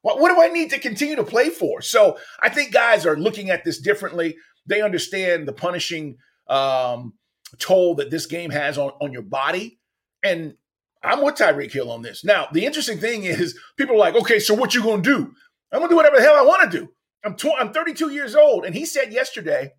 What, 0.00 0.18
what 0.18 0.34
do 0.34 0.40
I 0.40 0.48
need 0.48 0.70
to 0.70 0.78
continue 0.78 1.14
to 1.16 1.22
play 1.22 1.50
for? 1.50 1.82
So 1.82 2.18
I 2.40 2.48
think 2.48 2.72
guys 2.72 3.04
are 3.04 3.18
looking 3.18 3.50
at 3.50 3.64
this 3.64 3.78
differently. 3.78 4.36
They 4.64 4.80
understand 4.80 5.46
the 5.46 5.52
punishing 5.52 6.16
um, 6.48 7.12
toll 7.58 7.96
that 7.96 8.10
this 8.10 8.24
game 8.24 8.48
has 8.48 8.78
on, 8.78 8.92
on 8.98 9.12
your 9.12 9.22
body. 9.22 9.78
And 10.22 10.54
I'm 11.02 11.22
with 11.22 11.34
Tyreek 11.34 11.70
Hill 11.70 11.90
on 11.90 12.00
this. 12.00 12.24
Now, 12.24 12.48
the 12.50 12.64
interesting 12.64 12.98
thing 12.98 13.24
is 13.24 13.58
people 13.76 13.96
are 13.96 13.98
like, 13.98 14.14
okay, 14.14 14.38
so 14.38 14.54
what 14.54 14.74
you 14.74 14.82
going 14.82 15.02
to 15.02 15.10
do? 15.10 15.34
I'm 15.70 15.80
going 15.80 15.90
to 15.90 15.92
do 15.92 15.96
whatever 15.96 16.16
the 16.16 16.22
hell 16.22 16.36
I 16.36 16.42
want 16.42 16.70
to 16.70 16.78
do. 16.78 16.88
I'm, 17.26 17.36
tw- 17.36 17.60
I'm 17.60 17.74
32 17.74 18.08
years 18.08 18.34
old. 18.34 18.64
And 18.64 18.74
he 18.74 18.86
said 18.86 19.12
yesterday, 19.12 19.72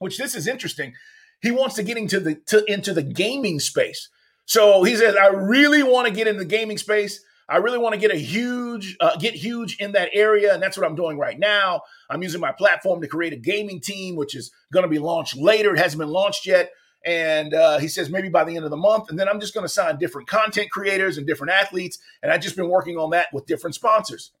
which 0.00 0.18
this 0.18 0.34
is 0.34 0.48
interesting, 0.48 0.94
he 1.40 1.52
wants 1.52 1.76
to 1.76 1.84
get 1.84 1.96
into 1.96 2.18
the, 2.18 2.34
to, 2.46 2.64
into 2.66 2.92
the 2.92 3.04
gaming 3.04 3.60
space. 3.60 4.08
So 4.46 4.84
he 4.84 4.96
says, 4.96 5.16
I 5.16 5.26
really 5.26 5.82
want 5.82 6.08
to 6.08 6.14
get 6.14 6.26
in 6.26 6.36
the 6.36 6.44
gaming 6.44 6.78
space. 6.78 7.20
I 7.48 7.58
really 7.58 7.78
want 7.78 7.94
to 7.94 8.00
get 8.00 8.10
a 8.10 8.18
huge, 8.18 8.96
uh, 9.00 9.16
get 9.16 9.34
huge 9.34 9.76
in 9.76 9.92
that 9.92 10.10
area, 10.12 10.52
and 10.52 10.60
that's 10.60 10.76
what 10.76 10.84
I'm 10.84 10.96
doing 10.96 11.16
right 11.16 11.38
now. 11.38 11.82
I'm 12.10 12.22
using 12.22 12.40
my 12.40 12.50
platform 12.50 13.00
to 13.02 13.06
create 13.06 13.32
a 13.32 13.36
gaming 13.36 13.80
team, 13.80 14.16
which 14.16 14.34
is 14.34 14.50
going 14.72 14.82
to 14.82 14.88
be 14.88 14.98
launched 14.98 15.36
later. 15.36 15.74
It 15.74 15.78
hasn't 15.78 16.00
been 16.00 16.08
launched 16.08 16.44
yet, 16.46 16.72
and 17.04 17.54
uh, 17.54 17.78
he 17.78 17.86
says 17.86 18.10
maybe 18.10 18.28
by 18.28 18.42
the 18.42 18.56
end 18.56 18.64
of 18.64 18.72
the 18.72 18.76
month. 18.76 19.10
And 19.10 19.18
then 19.18 19.28
I'm 19.28 19.38
just 19.38 19.54
going 19.54 19.64
to 19.64 19.72
sign 19.72 19.98
different 19.98 20.26
content 20.26 20.70
creators 20.70 21.18
and 21.18 21.26
different 21.26 21.52
athletes, 21.52 21.98
and 22.20 22.32
I've 22.32 22.40
just 22.40 22.56
been 22.56 22.68
working 22.68 22.96
on 22.96 23.10
that 23.10 23.28
with 23.32 23.46
different 23.46 23.76
sponsors. 23.76 24.32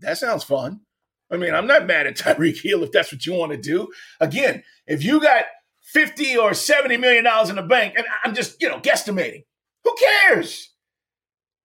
That 0.00 0.18
sounds 0.18 0.44
fun. 0.44 0.80
I 1.32 1.36
mean, 1.36 1.54
I'm 1.54 1.66
not 1.66 1.86
mad 1.86 2.06
at 2.06 2.16
Tyreek 2.16 2.62
Hill 2.62 2.84
if 2.84 2.92
that's 2.92 3.12
what 3.12 3.26
you 3.26 3.34
want 3.34 3.50
to 3.50 3.58
do. 3.58 3.88
Again, 4.20 4.62
if 4.86 5.02
you 5.02 5.20
got 5.20 5.46
50 5.94 6.36
or 6.36 6.52
70 6.52 6.96
million 6.98 7.24
dollars 7.24 7.48
in 7.48 7.56
the 7.56 7.62
bank, 7.62 7.94
and 7.96 8.04
I'm 8.24 8.34
just, 8.34 8.60
you 8.60 8.68
know, 8.68 8.80
guesstimating, 8.80 9.44
who 9.84 9.94
cares? 10.26 10.74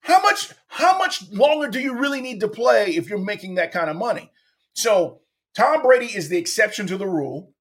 How 0.01 0.21
much 0.21 0.53
how 0.67 0.97
much 0.97 1.29
longer 1.31 1.67
do 1.67 1.79
you 1.79 1.97
really 1.97 2.21
need 2.21 2.39
to 2.39 2.47
play 2.47 2.91
if 2.91 3.09
you're 3.09 3.19
making 3.19 3.55
that 3.55 3.71
kind 3.71 3.89
of 3.89 3.95
money? 3.97 4.31
So 4.73 5.21
Tom 5.55 5.81
Brady 5.81 6.05
is 6.05 6.29
the 6.29 6.37
exception 6.37 6.87
to 6.87 6.97
the 6.97 7.07
rule. 7.07 7.53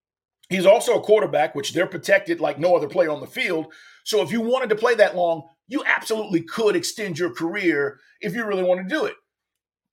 He's 0.49 0.67
also 0.67 0.97
a 0.97 1.03
quarterback, 1.03 1.55
which 1.55 1.73
they're 1.73 1.87
protected 1.87 2.41
like 2.41 2.59
no 2.59 2.77
other 2.77 2.89
player 2.89 3.11
on 3.11 3.21
the 3.21 3.27
field. 3.27 3.67
So 4.05 4.23
if 4.23 4.31
you 4.31 4.41
wanted 4.41 4.69
to 4.71 4.77
play 4.77 4.95
that 4.95 5.17
long, 5.17 5.43
you 5.67 5.83
absolutely 5.85 6.43
could 6.43 6.77
extend 6.77 7.19
your 7.19 7.35
career 7.35 7.99
if 8.21 8.35
you 8.35 8.47
really 8.47 8.63
want 8.63 8.87
to 8.87 8.95
do 8.95 9.05
it. 9.05 9.15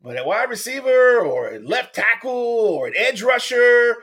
But 0.02 0.18
at 0.18 0.26
wide 0.26 0.50
receiver 0.50 1.20
or 1.20 1.48
at 1.48 1.66
left 1.66 1.96
tackle 1.96 2.32
or 2.32 2.88
at 2.88 2.96
edge 2.96 3.22
rusher, 3.22 3.96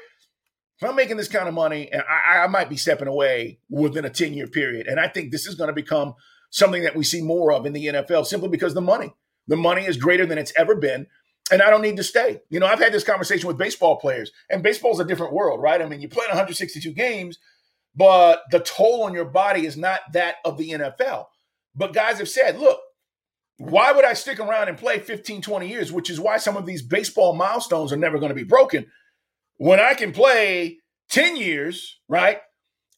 if 0.83 0.89
I'm 0.89 0.97
making 0.97 1.17
this 1.17 1.29
kind 1.29 1.47
of 1.47 1.55
money, 1.55 1.91
I, 1.95 2.39
I 2.39 2.47
might 2.49 2.69
be 2.69 2.77
stepping 2.77 3.07
away 3.07 3.61
within 3.71 4.05
a 4.05 4.11
10 4.11 4.35
year 4.35 4.49
period. 4.49 4.89
And 4.89 4.99
I 4.99 5.07
think 5.07 5.31
this 5.31 5.47
is 5.47 5.55
going 5.55 5.69
to 5.69 5.75
become 5.75 6.15
something 6.51 6.83
that 6.83 6.97
we 6.97 7.05
see 7.05 7.23
more 7.23 7.53
of 7.53 7.67
in 7.67 7.73
the 7.73 7.87
NFL 7.87 8.27
simply 8.27 8.49
because 8.49 8.75
the 8.75 8.81
money, 8.81 9.15
the 9.47 9.57
money 9.57 9.87
is 9.87 9.97
greater 9.97 10.27
than 10.27 10.39
it's 10.39 10.53
ever 10.57 10.75
been. 10.75 11.07
And 11.53 11.63
I 11.63 11.71
don't 11.71 11.83
need 11.83 11.99
to 11.99 12.03
stay. 12.03 12.41
You 12.51 12.59
know, 12.59 12.67
I've 12.67 12.81
had 12.81 12.93
this 12.93 13.05
conversation 13.05 13.47
with 13.47 13.59
baseball 13.59 13.97
players, 13.97 14.33
and 14.51 14.63
baseball's 14.63 15.01
a 15.01 15.05
different 15.05 15.33
world, 15.33 15.61
right? 15.63 15.81
I 15.81 15.87
mean, 15.87 16.01
you 16.01 16.09
play 16.09 16.27
162 16.27 16.93
games, 16.93 17.39
but 17.95 18.43
the 18.51 18.61
toll 18.61 19.05
on 19.05 19.15
your 19.15 19.27
body 19.27 19.67
is 19.67 19.77
not 19.77 20.01
that 20.15 20.37
of 20.45 20.59
the 20.59 20.71
NFL. 20.71 21.27
But 21.75 21.95
guys 21.95 22.19
have 22.19 22.29
said, 22.29 22.59
look, 22.59 22.81
Why 23.59 23.93
would 23.93 24.05
I 24.05 24.15
stick 24.15 24.41
around 24.41 24.69
and 24.69 24.79
play 24.79 24.99
15, 24.99 25.43
20 25.43 25.69
years, 25.69 25.93
which 25.93 26.11
is 26.11 26.19
why 26.19 26.39
some 26.39 26.57
of 26.57 26.67
these 26.67 26.83
baseball 26.83 27.35
milestones 27.35 27.93
are 27.93 27.97
never 27.97 28.19
going 28.19 28.31
to 28.31 28.35
be 28.35 28.45
broken? 28.45 28.87
When 29.63 29.79
I 29.79 29.95
can 29.95 30.11
play 30.11 30.79
10 31.11 31.37
years, 31.37 32.01
right? 32.09 32.39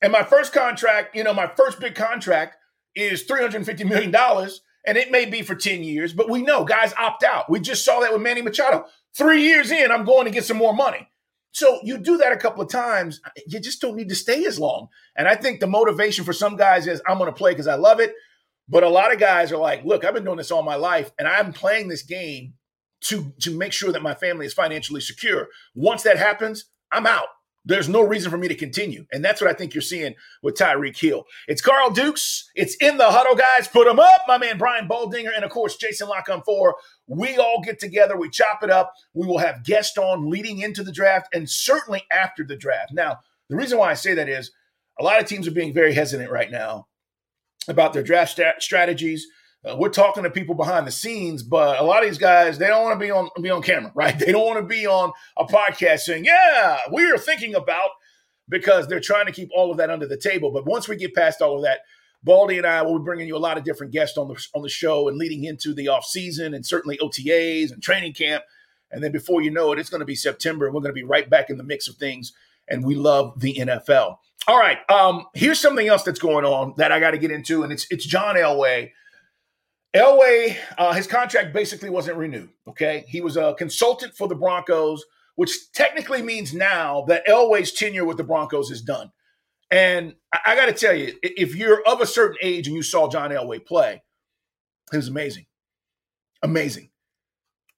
And 0.00 0.10
my 0.10 0.22
first 0.22 0.54
contract, 0.54 1.14
you 1.14 1.22
know, 1.22 1.34
my 1.34 1.46
first 1.46 1.78
big 1.78 1.94
contract 1.94 2.56
is 2.96 3.26
$350 3.26 3.86
million, 3.86 4.14
and 4.86 4.96
it 4.96 5.10
may 5.10 5.26
be 5.26 5.42
for 5.42 5.54
10 5.54 5.84
years, 5.84 6.14
but 6.14 6.30
we 6.30 6.40
know 6.40 6.64
guys 6.64 6.94
opt 6.98 7.22
out. 7.22 7.50
We 7.50 7.60
just 7.60 7.84
saw 7.84 8.00
that 8.00 8.14
with 8.14 8.22
Manny 8.22 8.40
Machado. 8.40 8.86
Three 9.14 9.42
years 9.42 9.70
in, 9.70 9.92
I'm 9.92 10.06
going 10.06 10.24
to 10.24 10.30
get 10.30 10.46
some 10.46 10.56
more 10.56 10.72
money. 10.72 11.06
So 11.52 11.80
you 11.82 11.98
do 11.98 12.16
that 12.16 12.32
a 12.32 12.38
couple 12.38 12.62
of 12.62 12.70
times, 12.70 13.20
you 13.46 13.60
just 13.60 13.82
don't 13.82 13.94
need 13.94 14.08
to 14.08 14.14
stay 14.14 14.46
as 14.46 14.58
long. 14.58 14.88
And 15.14 15.28
I 15.28 15.34
think 15.34 15.60
the 15.60 15.66
motivation 15.66 16.24
for 16.24 16.32
some 16.32 16.56
guys 16.56 16.86
is 16.86 17.02
I'm 17.06 17.18
going 17.18 17.30
to 17.30 17.36
play 17.36 17.52
because 17.52 17.68
I 17.68 17.74
love 17.74 18.00
it. 18.00 18.14
But 18.70 18.84
a 18.84 18.88
lot 18.88 19.12
of 19.12 19.20
guys 19.20 19.52
are 19.52 19.58
like, 19.58 19.84
look, 19.84 20.02
I've 20.02 20.14
been 20.14 20.24
doing 20.24 20.38
this 20.38 20.50
all 20.50 20.62
my 20.62 20.76
life, 20.76 21.12
and 21.18 21.28
I'm 21.28 21.52
playing 21.52 21.88
this 21.88 22.04
game 22.04 22.54
to 23.04 23.32
to 23.40 23.56
make 23.56 23.72
sure 23.72 23.92
that 23.92 24.02
my 24.02 24.14
family 24.14 24.46
is 24.46 24.54
financially 24.54 25.00
secure. 25.00 25.48
Once 25.74 26.02
that 26.02 26.18
happens, 26.18 26.66
I'm 26.90 27.06
out. 27.06 27.28
There's 27.66 27.88
no 27.88 28.02
reason 28.02 28.30
for 28.30 28.36
me 28.36 28.48
to 28.48 28.54
continue. 28.54 29.06
And 29.10 29.24
that's 29.24 29.40
what 29.40 29.48
I 29.48 29.54
think 29.54 29.72
you're 29.72 29.80
seeing 29.80 30.14
with 30.42 30.54
Tyreek 30.54 30.98
Hill. 30.98 31.24
It's 31.48 31.62
Carl 31.62 31.90
Dukes. 31.90 32.50
It's 32.54 32.76
in 32.76 32.98
the 32.98 33.10
huddle, 33.10 33.34
guys. 33.34 33.68
Put 33.68 33.86
them 33.86 33.98
up. 33.98 34.22
My 34.28 34.36
man 34.36 34.58
Brian 34.58 34.86
Baldinger 34.86 35.30
and, 35.34 35.44
of 35.44 35.50
course, 35.50 35.76
Jason 35.76 36.08
La 36.08 36.20
Canfora. 36.20 36.74
We 37.06 37.38
all 37.38 37.62
get 37.64 37.78
together. 37.78 38.18
We 38.18 38.28
chop 38.28 38.62
it 38.62 38.70
up. 38.70 38.92
We 39.14 39.26
will 39.26 39.38
have 39.38 39.64
guests 39.64 39.96
on 39.96 40.28
leading 40.28 40.58
into 40.58 40.82
the 40.82 40.92
draft 40.92 41.34
and 41.34 41.48
certainly 41.48 42.02
after 42.10 42.44
the 42.44 42.56
draft. 42.56 42.92
Now, 42.92 43.20
the 43.48 43.56
reason 43.56 43.78
why 43.78 43.90
I 43.90 43.94
say 43.94 44.12
that 44.12 44.28
is 44.28 44.50
a 45.00 45.02
lot 45.02 45.20
of 45.20 45.26
teams 45.26 45.48
are 45.48 45.52
being 45.52 45.72
very 45.72 45.94
hesitant 45.94 46.30
right 46.30 46.50
now 46.50 46.88
about 47.66 47.94
their 47.94 48.02
draft 48.02 48.38
strategies 48.58 49.26
uh, 49.64 49.76
we're 49.76 49.88
talking 49.88 50.22
to 50.24 50.30
people 50.30 50.54
behind 50.54 50.86
the 50.86 50.92
scenes, 50.92 51.42
but 51.42 51.78
a 51.78 51.82
lot 51.82 52.02
of 52.02 52.08
these 52.08 52.18
guys 52.18 52.58
they 52.58 52.66
don't 52.66 52.82
want 52.82 52.98
to 52.98 53.04
be 53.04 53.10
on 53.10 53.28
be 53.40 53.50
on 53.50 53.62
camera, 53.62 53.92
right? 53.94 54.18
They 54.18 54.32
don't 54.32 54.46
want 54.46 54.58
to 54.58 54.66
be 54.66 54.86
on 54.86 55.12
a 55.36 55.44
podcast 55.44 56.00
saying, 56.00 56.24
"Yeah, 56.24 56.78
we 56.92 57.10
are 57.10 57.18
thinking 57.18 57.54
about," 57.54 57.90
because 58.48 58.86
they're 58.86 59.00
trying 59.00 59.26
to 59.26 59.32
keep 59.32 59.50
all 59.54 59.70
of 59.70 59.78
that 59.78 59.90
under 59.90 60.06
the 60.06 60.16
table. 60.16 60.50
But 60.50 60.66
once 60.66 60.88
we 60.88 60.96
get 60.96 61.14
past 61.14 61.40
all 61.40 61.56
of 61.56 61.62
that, 61.62 61.80
Baldy 62.22 62.58
and 62.58 62.66
I 62.66 62.82
will 62.82 62.98
be 62.98 63.04
bringing 63.04 63.26
you 63.26 63.36
a 63.36 63.38
lot 63.38 63.56
of 63.56 63.64
different 63.64 63.92
guests 63.92 64.18
on 64.18 64.28
the 64.28 64.46
on 64.54 64.62
the 64.62 64.68
show 64.68 65.08
and 65.08 65.16
leading 65.16 65.44
into 65.44 65.72
the 65.72 65.88
off 65.88 66.04
season 66.04 66.54
and 66.54 66.64
certainly 66.64 66.98
OTAs 66.98 67.72
and 67.72 67.82
training 67.82 68.12
camp. 68.12 68.44
And 68.90 69.02
then 69.02 69.12
before 69.12 69.42
you 69.42 69.50
know 69.50 69.72
it, 69.72 69.78
it's 69.78 69.90
going 69.90 70.00
to 70.00 70.06
be 70.06 70.14
September, 70.14 70.66
and 70.66 70.74
we're 70.74 70.82
going 70.82 70.94
to 70.94 71.00
be 71.00 71.04
right 71.04 71.28
back 71.28 71.50
in 71.50 71.56
the 71.56 71.64
mix 71.64 71.88
of 71.88 71.96
things. 71.96 72.32
And 72.68 72.84
we 72.84 72.94
love 72.94 73.40
the 73.40 73.54
NFL. 73.54 74.18
All 74.46 74.58
right, 74.58 74.78
um, 74.90 75.26
here's 75.34 75.58
something 75.58 75.86
else 75.88 76.02
that's 76.02 76.18
going 76.18 76.44
on 76.44 76.74
that 76.76 76.92
I 76.92 77.00
got 77.00 77.12
to 77.12 77.18
get 77.18 77.30
into, 77.30 77.62
and 77.62 77.72
it's 77.72 77.86
it's 77.90 78.04
John 78.04 78.36
Elway 78.36 78.90
Elway, 79.94 80.56
uh, 80.76 80.92
his 80.92 81.06
contract 81.06 81.52
basically 81.52 81.88
wasn't 81.88 82.16
renewed. 82.16 82.50
Okay, 82.68 83.04
he 83.08 83.20
was 83.20 83.36
a 83.36 83.54
consultant 83.56 84.16
for 84.16 84.26
the 84.26 84.34
Broncos, 84.34 85.04
which 85.36 85.72
technically 85.72 86.22
means 86.22 86.52
now 86.52 87.04
that 87.08 87.26
Elway's 87.26 87.72
tenure 87.72 88.04
with 88.04 88.16
the 88.16 88.24
Broncos 88.24 88.70
is 88.70 88.82
done. 88.82 89.12
And 89.70 90.14
I, 90.32 90.40
I 90.46 90.56
got 90.56 90.66
to 90.66 90.72
tell 90.72 90.94
you, 90.94 91.14
if 91.22 91.54
you're 91.54 91.82
of 91.86 92.00
a 92.00 92.06
certain 92.06 92.38
age 92.42 92.66
and 92.66 92.76
you 92.76 92.82
saw 92.82 93.08
John 93.08 93.30
Elway 93.30 93.64
play, 93.64 94.02
it 94.92 94.96
was 94.96 95.08
amazing, 95.08 95.46
amazing. 96.42 96.90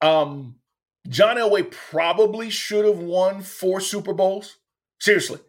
Um, 0.01 0.55
John 1.07 1.37
Elway 1.37 1.71
probably 1.71 2.49
should 2.49 2.85
have 2.85 2.99
won 2.99 3.41
four 3.41 3.79
Super 3.79 4.13
Bowls. 4.13 4.57
Seriously. 4.99 5.39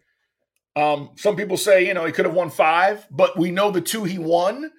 Um, 0.76 1.10
some 1.16 1.34
people 1.34 1.56
say, 1.56 1.86
you 1.86 1.94
know, 1.94 2.04
he 2.04 2.12
could 2.12 2.26
have 2.26 2.34
won 2.34 2.50
five, 2.50 3.06
but 3.10 3.36
we 3.36 3.50
know 3.50 3.70
the 3.70 3.80
two 3.80 4.04
he 4.04 4.18
won 4.18 4.70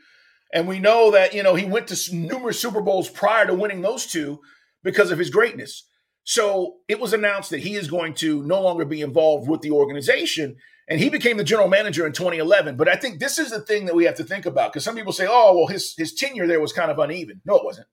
and 0.53 0.67
we 0.67 0.79
know 0.79 1.11
that, 1.11 1.33
you 1.33 1.43
know, 1.43 1.55
he 1.55 1.65
went 1.65 1.87
to 1.87 2.15
numerous 2.15 2.59
Super 2.59 2.81
Bowls 2.81 3.09
prior 3.09 3.45
to 3.45 3.53
winning 3.53 3.81
those 3.81 4.05
two 4.07 4.39
because 4.83 5.11
of 5.11 5.19
his 5.19 5.29
greatness. 5.29 5.85
So 6.23 6.77
it 6.87 6.99
was 6.99 7.13
announced 7.13 7.49
that 7.51 7.59
he 7.59 7.75
is 7.75 7.89
going 7.89 8.13
to 8.15 8.43
no 8.43 8.61
longer 8.61 8.85
be 8.85 9.01
involved 9.01 9.47
with 9.47 9.61
the 9.61 9.71
organization. 9.71 10.57
And 10.87 10.99
he 10.99 11.09
became 11.09 11.37
the 11.37 11.43
general 11.43 11.67
manager 11.67 12.05
in 12.07 12.13
2011. 12.13 12.77
But 12.77 12.87
I 12.87 12.95
think 12.95 13.19
this 13.19 13.37
is 13.37 13.51
the 13.51 13.61
thing 13.61 13.85
that 13.85 13.95
we 13.95 14.05
have 14.05 14.15
to 14.15 14.23
think 14.23 14.45
about 14.45 14.73
because 14.73 14.83
some 14.83 14.95
people 14.95 15.13
say, 15.13 15.27
oh, 15.29 15.55
well, 15.55 15.67
his, 15.67 15.93
his 15.95 16.13
tenure 16.13 16.47
there 16.47 16.59
was 16.59 16.73
kind 16.73 16.89
of 16.89 16.97
uneven. 16.97 17.41
No, 17.45 17.55
it 17.55 17.65
wasn't. 17.65 17.87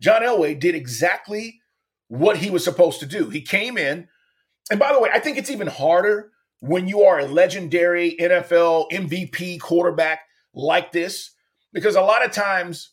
John 0.00 0.22
Elway 0.22 0.58
did 0.58 0.74
exactly 0.74 1.60
what 2.08 2.38
he 2.38 2.50
was 2.50 2.64
supposed 2.64 3.00
to 3.00 3.06
do. 3.06 3.30
He 3.30 3.40
came 3.40 3.78
in. 3.78 4.08
And 4.70 4.78
by 4.78 4.92
the 4.92 5.00
way, 5.00 5.10
I 5.12 5.18
think 5.18 5.38
it's 5.38 5.50
even 5.50 5.66
harder 5.66 6.30
when 6.60 6.88
you 6.88 7.02
are 7.02 7.18
a 7.18 7.26
legendary 7.26 8.16
NFL 8.20 8.90
MVP 8.90 9.60
quarterback 9.60 10.20
like 10.52 10.92
this 10.92 11.30
because 11.72 11.96
a 11.96 12.00
lot 12.00 12.24
of 12.24 12.32
times 12.32 12.92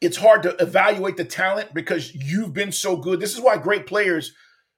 it's 0.00 0.16
hard 0.16 0.42
to 0.44 0.56
evaluate 0.60 1.16
the 1.16 1.24
talent 1.24 1.74
because 1.74 2.14
you've 2.14 2.52
been 2.52 2.72
so 2.72 2.96
good. 2.96 3.20
This 3.20 3.34
is 3.34 3.40
why 3.40 3.56
great 3.56 3.86
players 3.86 4.32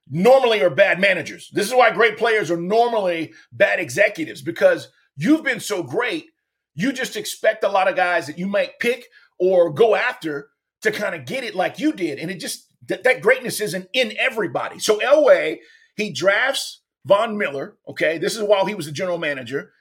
normally 0.08 0.62
are 0.62 0.70
bad 0.70 0.98
managers. 0.98 1.50
This 1.52 1.66
is 1.66 1.74
why 1.74 1.90
great 1.90 2.16
players 2.16 2.50
are 2.50 2.56
normally 2.56 3.32
bad 3.52 3.78
executives 3.78 4.42
because 4.42 4.88
you've 5.16 5.44
been 5.44 5.60
so 5.60 5.82
great. 5.82 6.26
You 6.74 6.92
just 6.92 7.16
expect 7.16 7.64
a 7.64 7.68
lot 7.68 7.88
of 7.88 7.96
guys 7.96 8.26
that 8.26 8.38
you 8.38 8.46
might 8.46 8.78
pick 8.78 9.06
or 9.38 9.72
go 9.72 9.94
after 9.94 10.48
to 10.82 10.90
kind 10.90 11.14
of 11.14 11.26
get 11.26 11.44
it 11.44 11.54
like 11.54 11.78
you 11.78 11.92
did. 11.92 12.18
And 12.18 12.30
it 12.30 12.40
just, 12.40 12.66
that, 12.88 13.04
that 13.04 13.20
greatness 13.20 13.60
isn't 13.60 13.88
in 13.92 14.14
everybody. 14.18 14.78
So 14.78 14.98
Elway, 15.00 15.58
he 15.96 16.12
drafts 16.12 16.82
Von 17.04 17.36
Miller. 17.36 17.76
Okay. 17.88 18.18
This 18.18 18.36
is 18.36 18.42
while 18.42 18.66
he 18.66 18.74
was 18.74 18.86
the 18.86 18.92
general 18.92 19.18
manager. 19.18 19.72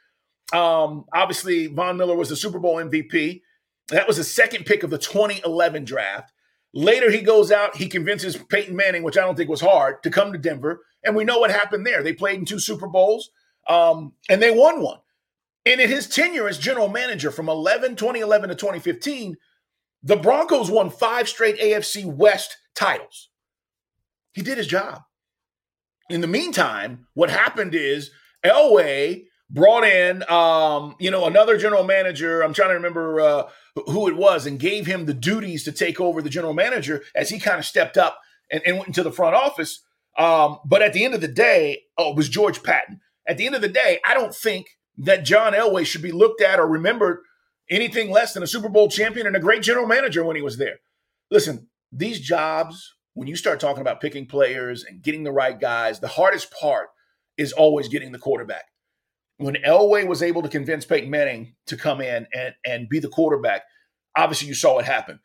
Um, 0.54 1.06
obviously, 1.14 1.68
Von 1.68 1.98
Miller 1.98 2.16
was 2.16 2.30
the 2.30 2.36
Super 2.36 2.60
Bowl 2.60 2.76
MVP. 2.76 3.42
That 3.90 4.08
was 4.08 4.18
the 4.18 4.24
second 4.24 4.66
pick 4.66 4.84
of 4.84 4.90
the 4.90 4.98
2011 4.98 5.86
draft. 5.86 6.32
Later, 6.74 7.10
he 7.10 7.22
goes 7.22 7.52
out, 7.52 7.76
he 7.76 7.88
convinces 7.88 8.38
Peyton 8.38 8.76
Manning, 8.76 9.04
which 9.04 9.18
I 9.18 9.22
don't 9.22 9.36
think 9.36 9.50
was 9.50 9.62
hard, 9.62 10.04
to 10.04 10.12
come 10.12 10.32
to 10.32 10.38
Denver. 10.38 10.82
And 11.04 11.16
we 11.16 11.24
know 11.24 11.40
what 11.40 11.52
happened 11.52 11.86
there. 11.86 12.04
They 12.04 12.14
played 12.14 12.40
in 12.40 12.46
two 12.46 12.60
Super 12.60 12.88
Bowls 12.88 13.32
um, 13.68 14.14
and 14.28 14.42
they 14.42 14.52
won 14.52 14.82
one. 14.82 15.00
And 15.66 15.80
in 15.80 15.90
his 15.90 16.08
tenure 16.08 16.48
as 16.48 16.58
general 16.58 16.90
manager 16.90 17.32
from 17.32 17.50
11, 17.50 17.96
2011 17.96 18.50
to 18.50 18.56
2015, 18.56 19.38
the 20.02 20.16
Broncos 20.16 20.72
won 20.72 20.90
five 20.90 21.30
straight 21.30 21.60
AFC 21.60 22.06
West 22.06 22.58
titles. 22.76 23.30
He 24.34 24.42
did 24.42 24.58
his 24.58 24.68
job. 24.68 25.02
In 26.10 26.22
the 26.22 26.28
meantime, 26.28 27.08
what 27.14 27.30
happened 27.30 27.76
is 27.76 28.12
Elway 28.44 29.26
brought 29.50 29.84
in, 29.84 30.24
um, 30.30 30.96
you 31.00 31.12
know, 31.12 31.26
another 31.26 31.58
general 31.58 31.84
manager. 31.84 32.42
I'm 32.42 32.54
trying 32.54 32.70
to 32.70 32.76
remember 32.76 33.20
uh, 33.20 33.50
who 33.88 34.08
it 34.08 34.16
was, 34.16 34.46
and 34.46 34.60
gave 34.60 34.86
him 34.86 35.06
the 35.06 35.14
duties 35.14 35.64
to 35.64 35.72
take 35.72 36.00
over 36.00 36.22
the 36.22 36.30
general 36.30 36.54
manager 36.54 37.04
as 37.16 37.30
he 37.30 37.40
kind 37.40 37.60
of 37.60 37.66
stepped 37.66 37.98
up 37.98 38.20
and, 38.52 38.62
and, 38.66 38.78
went 38.78 38.88
into 38.88 39.04
the 39.04 39.12
front 39.12 39.36
office. 39.36 39.84
Um, 40.18 40.60
but 40.66 40.82
at 40.82 40.94
the 40.94 41.06
end 41.06 41.14
of 41.14 41.22
the 41.22 41.28
day, 41.28 41.84
oh, 41.98 42.12
it 42.12 42.16
was 42.16 42.30
George 42.30 42.64
Paton. 42.64 43.00
At 43.28 43.38
the 43.38 43.46
end 43.46 43.56
of 43.56 43.62
the 43.62 43.70
day, 43.70 44.00
I 44.06 44.14
don't 44.14 44.34
think 44.34 44.68
that 44.98 45.24
John 45.24 45.54
Elway 45.54 45.86
should 45.86 46.02
be 46.02 46.12
looked 46.12 46.42
at 46.42 46.60
or 46.60 46.68
remembered 46.68 47.20
anything 47.70 48.12
less 48.12 48.34
than 48.34 48.44
a 48.44 48.48
Super 48.48 48.70
Bowl 48.70 48.90
champion 48.90 49.28
and 49.28 49.36
a 49.36 49.40
great 49.40 49.62
general 49.62 49.88
manager 49.88 50.24
when 50.24 50.36
he 50.36 50.42
was 50.42 50.58
there. 50.58 50.80
Listen, 51.32 51.68
these 51.92 52.20
jobs, 52.20 52.96
when 53.14 53.28
you 53.28 53.36
start 53.36 53.60
talking 53.60 53.82
about 53.82 54.02
picking 54.02 54.26
players 54.26 54.84
and 54.84 55.02
getting 55.02 55.24
the 55.24 55.32
right 55.32 55.60
guys, 55.60 56.00
the 56.00 56.08
hardest 56.08 56.52
part 56.52 56.88
is 57.38 57.54
always 57.54 57.88
getting 57.88 58.12
the 58.12 58.20
quarterback 58.20 58.66
when 59.40 59.56
Elway 59.56 60.06
was 60.06 60.22
able 60.22 60.42
to 60.42 60.50
convince 60.50 60.86
Peyton 60.86 61.10
Manning 61.10 61.56
to 61.68 61.78
come 61.78 62.02
in 62.02 62.28
and, 62.34 62.54
and 62.66 62.90
be 62.90 63.00
the 63.00 63.08
quarterback, 63.08 63.64
obviously 64.16 64.50
you 64.50 64.54
saw 64.54 64.76
what 64.76 64.86
happened. 64.86 65.20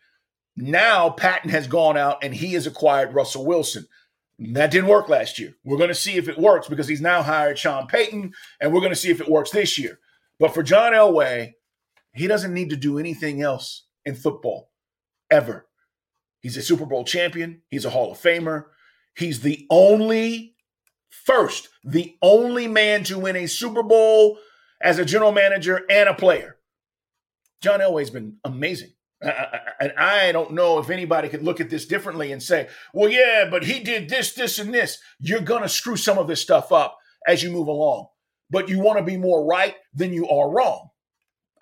Now 0.56 1.10
Paton 1.10 1.50
has 1.50 1.66
gone 1.66 1.96
out 1.96 2.22
and 2.22 2.32
he 2.32 2.52
has 2.52 2.66
acquired 2.66 3.12
Russell 3.12 3.44
Wilson. 3.44 3.86
That 4.38 4.70
didn't 4.70 4.88
work 4.88 5.08
last 5.08 5.40
year. 5.40 5.54
We're 5.64 5.78
going 5.78 5.88
to 5.88 5.94
see 5.96 6.16
if 6.16 6.28
it 6.28 6.38
works 6.38 6.68
because 6.68 6.86
he's 6.86 7.00
now 7.00 7.22
hired 7.22 7.58
Sean 7.58 7.86
Payton, 7.88 8.32
and 8.60 8.72
we're 8.72 8.80
going 8.80 8.92
to 8.92 8.96
see 8.96 9.10
if 9.10 9.20
it 9.20 9.28
works 9.28 9.50
this 9.50 9.78
year. 9.78 9.98
But 10.38 10.54
for 10.54 10.62
John 10.62 10.92
Elway, 10.92 11.52
he 12.12 12.26
doesn't 12.28 12.54
need 12.54 12.70
to 12.70 12.76
do 12.76 12.98
anything 12.98 13.42
else 13.42 13.86
in 14.04 14.14
football 14.14 14.70
ever. 15.30 15.66
He's 16.40 16.56
a 16.56 16.62
Super 16.62 16.86
Bowl 16.86 17.04
champion. 17.04 17.62
He's 17.68 17.84
a 17.84 17.90
Hall 17.90 18.12
of 18.12 18.18
Famer. 18.18 18.66
He's 19.16 19.40
the 19.40 19.66
only 19.70 20.53
first, 21.24 21.68
the 21.82 22.16
only 22.22 22.68
man 22.68 23.04
to 23.04 23.18
win 23.18 23.36
a 23.36 23.46
Super 23.46 23.82
Bowl 23.82 24.38
as 24.80 24.98
a 24.98 25.04
general 25.04 25.32
manager 25.32 25.82
and 25.90 26.08
a 26.08 26.14
player. 26.14 26.56
John 27.60 27.80
Elway's 27.80 28.10
been 28.10 28.36
amazing. 28.44 28.92
And 29.80 29.92
I 29.96 30.32
don't 30.32 30.52
know 30.52 30.78
if 30.78 30.90
anybody 30.90 31.30
could 31.30 31.42
look 31.42 31.60
at 31.60 31.70
this 31.70 31.86
differently 31.86 32.30
and 32.30 32.42
say, 32.42 32.68
well, 32.92 33.08
yeah, 33.08 33.48
but 33.50 33.64
he 33.64 33.80
did 33.80 34.10
this, 34.10 34.34
this, 34.34 34.58
and 34.58 34.74
this. 34.74 34.98
You're 35.18 35.40
going 35.40 35.62
to 35.62 35.68
screw 35.68 35.96
some 35.96 36.18
of 36.18 36.28
this 36.28 36.42
stuff 36.42 36.72
up 36.72 36.98
as 37.26 37.42
you 37.42 37.50
move 37.50 37.68
along. 37.68 38.08
But 38.50 38.68
you 38.68 38.80
want 38.80 38.98
to 38.98 39.04
be 39.04 39.16
more 39.16 39.46
right 39.46 39.76
than 39.94 40.12
you 40.12 40.28
are 40.28 40.50
wrong. 40.50 40.90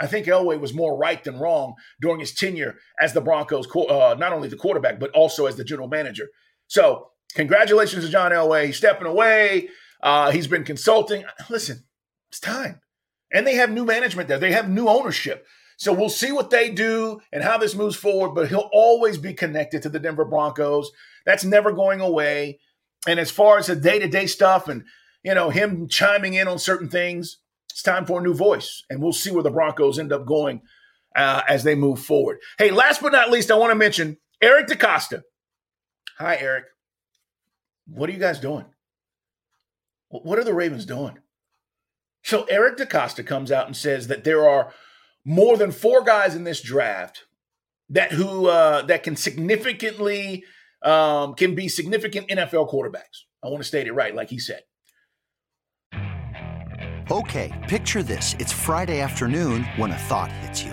I 0.01 0.09
think 0.09 0.27
Elway 0.27 0.59
was 0.59 0.75
more 0.75 0.99
right 0.99 1.23
than 1.23 1.39
wrong 1.39 1.75
during 2.01 2.19
his 2.19 2.35
tenure 2.35 2.75
as 3.01 3.13
the 3.13 3.21
Broncos, 3.21 3.69
uh, 3.77 4.17
not 4.19 4.33
only 4.33 4.49
the 4.49 4.57
quarterback, 4.57 4.99
but 4.99 5.13
also 5.13 5.47
as 5.47 5.55
the 5.55 5.63
general 5.63 5.87
manager. 5.87 6.27
So 6.67 7.12
Congratulations 7.35 8.05
to 8.05 8.11
John 8.11 8.33
Elway. 8.33 8.67
He's 8.67 8.77
stepping 8.77 9.07
away. 9.07 9.69
Uh, 10.03 10.31
he's 10.31 10.47
been 10.47 10.65
consulting. 10.65 11.25
Listen, 11.49 11.85
it's 12.31 12.41
time. 12.41 12.81
And 13.33 13.47
they 13.47 13.55
have 13.55 13.71
new 13.71 13.85
management 13.85 14.29
there. 14.29 14.39
They 14.39 14.53
have 14.53 14.69
new 14.69 14.89
ownership. 14.89 15.47
So 15.79 15.93
we'll 15.93 16.11
see 16.11 16.33
what 16.33 16.51
they 16.51 16.71
do 16.71 17.21
and 17.33 17.43
how 17.43 17.59
this 17.59 17.75
moves 17.75 17.97
forward, 17.97 18.35
but 18.35 18.49
he'll 18.49 18.71
always 18.73 19.19
be 19.19 19.33
connected 19.33 19.83
to 19.83 19.89
the 19.89 19.99
Denver 19.99 20.25
Broncos. 20.25 20.93
That's 21.25 21.45
never 21.45 21.73
going 21.73 22.01
away. 22.01 22.61
And 23.07 23.19
as 23.19 23.31
far 23.31 23.59
as 23.59 23.67
the 23.67 23.77
day 23.77 23.99
to 23.99 24.07
day 24.07 24.27
stuff 24.27 24.69
and, 24.69 24.85
you 25.25 25.35
know, 25.35 25.51
him 25.51 25.89
chiming 25.89 26.35
in 26.35 26.47
on 26.47 26.59
certain 26.59 26.89
things, 26.89 27.39
it's 27.71 27.83
time 27.83 28.07
for 28.07 28.21
a 28.21 28.23
new 28.23 28.35
voice. 28.35 28.85
And 28.91 29.03
we'll 29.03 29.13
see 29.13 29.31
where 29.31 29.43
the 29.43 29.51
Broncos 29.51 29.99
end 29.99 30.13
up 30.13 30.27
going 30.27 30.61
uh, 31.17 31.43
as 31.49 31.65
they 31.65 31.75
move 31.75 32.01
forward. 32.01 32.39
Hey, 32.59 32.71
last 32.71 33.01
but 33.03 33.13
not 33.13 33.31
least, 33.31 33.51
I 33.51 33.57
want 33.57 33.71
to 33.71 33.77
mention 33.77 34.19
Eric 34.41 34.69
DeCosta. 34.69 35.23
Hi, 36.19 36.37
Eric. 36.37 36.65
What 37.87 38.09
are 38.09 38.13
you 38.13 38.19
guys 38.19 38.39
doing? 38.39 38.67
What 40.09 40.39
are 40.39 40.45
the 40.45 40.55
Ravens 40.55 40.85
doing? 40.85 41.19
So 42.23 42.45
Eric 42.45 42.77
DeCosta 42.77 43.27
comes 43.27 43.51
out 43.51 43.67
and 43.67 43.77
says 43.77 44.09
that 44.09 44.25
there 44.25 44.49
are 44.49 44.73
more 45.25 45.57
than 45.57 45.73
four 45.73 46.03
guys 46.03 46.35
in 46.35 46.45
this 46.45 46.61
draft 46.61 47.25
that 47.89 48.13
who 48.13 48.47
uh, 48.47 48.83
that 48.83 49.03
can 49.03 49.17
significantly 49.17 50.45
um, 50.83 51.35
can 51.35 51.55
be 51.55 51.69
significant 51.69 52.29
NFL 52.29 52.71
quarterbacks. 52.71 53.25
I 53.43 53.49
want 53.49 53.59
to 53.59 53.69
state 53.69 53.87
it 53.87 53.93
right, 53.93 54.15
like 54.15 54.31
he 54.31 54.39
said. 54.39 54.63
Okay, 57.11 57.67
picture 57.69 58.03
this: 58.03 58.37
it's 58.39 58.53
Friday 58.53 59.01
afternoon 59.01 59.65
when 59.77 59.91
a 59.91 59.99
thought 59.99 60.31
hits 60.31 60.63
you. 60.63 60.73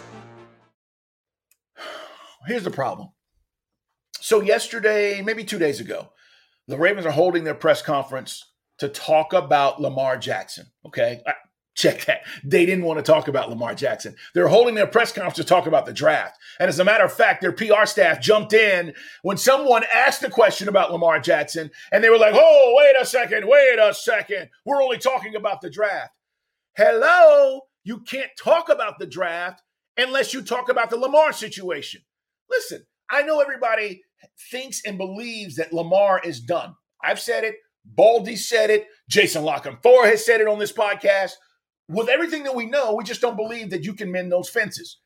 Here's 2.47 2.63
the 2.63 2.71
problem. 2.71 3.09
So, 4.19 4.41
yesterday, 4.41 5.21
maybe 5.21 5.43
two 5.43 5.59
days 5.59 5.79
ago, 5.79 6.09
the 6.67 6.77
Ravens 6.77 7.05
are 7.05 7.11
holding 7.11 7.43
their 7.43 7.55
press 7.55 7.81
conference 7.81 8.45
to 8.79 8.89
talk 8.89 9.33
about 9.33 9.81
Lamar 9.81 10.17
Jackson. 10.17 10.67
Okay. 10.85 11.21
Check 11.73 12.05
that. 12.05 12.21
They 12.43 12.65
didn't 12.65 12.83
want 12.83 12.97
to 12.97 13.03
talk 13.03 13.27
about 13.27 13.49
Lamar 13.49 13.73
Jackson. 13.73 14.15
They're 14.33 14.47
holding 14.47 14.75
their 14.75 14.87
press 14.87 15.13
conference 15.13 15.37
to 15.37 15.43
talk 15.43 15.67
about 15.67 15.85
the 15.85 15.93
draft. 15.93 16.37
And 16.59 16.67
as 16.67 16.79
a 16.79 16.83
matter 16.83 17.05
of 17.05 17.13
fact, 17.13 17.41
their 17.41 17.53
PR 17.53 17.85
staff 17.85 18.19
jumped 18.19 18.53
in 18.53 18.93
when 19.21 19.37
someone 19.37 19.83
asked 19.93 20.21
a 20.23 20.29
question 20.29 20.67
about 20.67 20.91
Lamar 20.91 21.19
Jackson 21.19 21.71
and 21.91 22.03
they 22.03 22.09
were 22.09 22.17
like, 22.17 22.33
oh, 22.35 22.73
wait 22.77 23.01
a 23.01 23.05
second, 23.05 23.47
wait 23.47 23.79
a 23.79 23.93
second. 23.93 24.49
We're 24.65 24.83
only 24.83 24.97
talking 24.97 25.35
about 25.35 25.61
the 25.61 25.69
draft. 25.69 26.11
Hello. 26.75 27.61
You 27.83 28.01
can't 28.01 28.31
talk 28.37 28.69
about 28.69 28.99
the 28.99 29.07
draft 29.07 29.63
unless 29.97 30.33
you 30.33 30.41
talk 30.41 30.69
about 30.69 30.89
the 30.89 30.97
Lamar 30.97 31.31
situation. 31.31 32.01
Listen, 32.51 32.85
I 33.09 33.23
know 33.23 33.39
everybody 33.39 34.03
thinks 34.51 34.81
and 34.85 34.97
believes 34.97 35.55
that 35.55 35.73
Lamar 35.73 36.21
is 36.23 36.39
done. 36.39 36.75
I've 37.03 37.19
said 37.19 37.43
it. 37.43 37.55
Baldy 37.83 38.35
said 38.35 38.69
it. 38.69 38.87
Jason 39.09 39.43
La 39.43 39.59
Canfora 39.59 40.05
has 40.05 40.25
said 40.25 40.41
it 40.41 40.47
on 40.47 40.59
this 40.59 40.71
podcast. 40.71 41.31
With 41.87 42.09
everything 42.09 42.43
that 42.43 42.55
we 42.55 42.67
know, 42.67 42.93
we 42.93 43.03
just 43.03 43.21
don't 43.21 43.35
believe 43.35 43.71
that 43.71 43.83
you 43.83 43.93
can 43.93 44.11
mend 44.11 44.31
those 44.31 44.49
fences. 44.49 44.99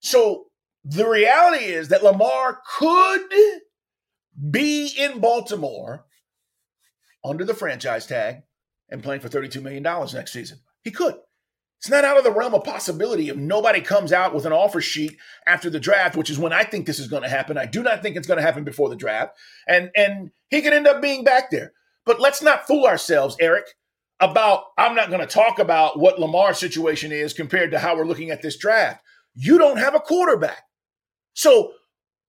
So 0.00 0.46
the 0.84 1.08
reality 1.08 1.64
is 1.64 1.88
that 1.88 2.04
Lamar 2.04 2.60
could 2.78 3.22
be 4.50 4.92
in 4.98 5.20
Baltimore 5.20 6.04
under 7.24 7.44
the 7.44 7.54
franchise 7.54 8.06
tag 8.06 8.42
and 8.88 9.02
playing 9.02 9.20
for 9.20 9.28
$32 9.28 9.62
million 9.62 9.82
next 9.82 10.32
season. 10.32 10.58
He 10.82 10.90
could. 10.90 11.16
It's 11.80 11.88
not 11.88 12.04
out 12.04 12.18
of 12.18 12.24
the 12.24 12.30
realm 12.30 12.52
of 12.52 12.62
possibility 12.62 13.30
if 13.30 13.36
nobody 13.36 13.80
comes 13.80 14.12
out 14.12 14.34
with 14.34 14.44
an 14.44 14.52
offer 14.52 14.82
sheet 14.82 15.16
after 15.46 15.70
the 15.70 15.80
draft, 15.80 16.14
which 16.14 16.28
is 16.28 16.38
when 16.38 16.52
I 16.52 16.62
think 16.62 16.84
this 16.84 16.98
is 16.98 17.08
going 17.08 17.22
to 17.22 17.28
happen. 17.28 17.56
I 17.56 17.64
do 17.64 17.82
not 17.82 18.02
think 18.02 18.16
it's 18.16 18.26
going 18.26 18.36
to 18.36 18.44
happen 18.44 18.64
before 18.64 18.90
the 18.90 18.96
draft. 18.96 19.38
And 19.66 19.90
and 19.96 20.30
he 20.50 20.60
could 20.60 20.74
end 20.74 20.86
up 20.86 21.00
being 21.00 21.24
back 21.24 21.50
there. 21.50 21.72
But 22.04 22.20
let's 22.20 22.42
not 22.42 22.66
fool 22.66 22.84
ourselves, 22.84 23.34
Eric, 23.40 23.64
about 24.20 24.64
I'm 24.76 24.94
not 24.94 25.08
going 25.08 25.22
to 25.22 25.26
talk 25.26 25.58
about 25.58 25.98
what 25.98 26.20
Lamar's 26.20 26.58
situation 26.58 27.12
is 27.12 27.32
compared 27.32 27.70
to 27.70 27.78
how 27.78 27.96
we're 27.96 28.04
looking 28.04 28.28
at 28.28 28.42
this 28.42 28.58
draft. 28.58 29.02
You 29.34 29.56
don't 29.56 29.78
have 29.78 29.94
a 29.94 30.00
quarterback. 30.00 30.64
So 31.32 31.72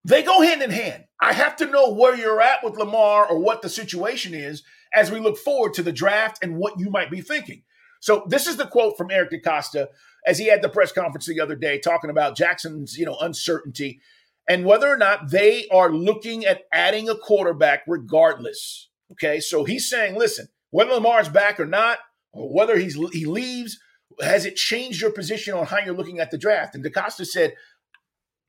they 0.05 0.23
go 0.23 0.41
hand 0.41 0.61
in 0.61 0.71
hand. 0.71 1.03
I 1.19 1.33
have 1.33 1.57
to 1.57 1.65
know 1.65 1.91
where 1.91 2.15
you're 2.15 2.41
at 2.41 2.63
with 2.63 2.77
Lamar 2.77 3.27
or 3.27 3.37
what 3.37 3.61
the 3.61 3.69
situation 3.69 4.33
is 4.33 4.63
as 4.93 5.11
we 5.11 5.19
look 5.19 5.37
forward 5.37 5.73
to 5.73 5.83
the 5.83 5.91
draft 5.91 6.39
and 6.41 6.55
what 6.55 6.79
you 6.79 6.89
might 6.89 7.11
be 7.11 7.19
thinking. 7.19 7.63
So 8.01 8.25
this 8.27 8.47
is 8.47 8.57
the 8.57 8.67
quote 8.67 8.97
from 8.97 9.09
Eric 9.09 9.31
DeCosta 9.31 9.87
as 10.27 10.37
he 10.37 10.47
had 10.47 10.61
the 10.61 10.69
press 10.69 10.91
conference 10.91 11.25
the 11.25 11.39
other 11.39 11.55
day 11.55 11.79
talking 11.79 12.09
about 12.09 12.35
Jackson's, 12.35 12.97
you 12.97 13.05
know, 13.05 13.17
uncertainty 13.21 14.01
and 14.49 14.65
whether 14.65 14.89
or 14.89 14.97
not 14.97 15.31
they 15.31 15.67
are 15.69 15.91
looking 15.91 16.45
at 16.45 16.63
adding 16.73 17.07
a 17.07 17.15
quarterback 17.15 17.83
regardless. 17.87 18.89
Okay, 19.13 19.39
so 19.39 19.63
he's 19.63 19.89
saying, 19.89 20.15
listen, 20.15 20.47
whether 20.71 20.91
Lamar's 20.93 21.29
back 21.29 21.59
or 21.59 21.65
not, 21.65 21.99
or 22.33 22.53
whether 22.53 22.77
he's 22.77 22.95
he 23.13 23.25
leaves, 23.25 23.77
has 24.21 24.45
it 24.45 24.55
changed 24.55 25.01
your 25.01 25.11
position 25.11 25.53
on 25.53 25.65
how 25.65 25.79
you're 25.79 25.95
looking 25.95 26.19
at 26.19 26.31
the 26.31 26.37
draft? 26.37 26.75
And 26.75 26.83
DeCosta 26.83 27.25
said, 27.25 27.53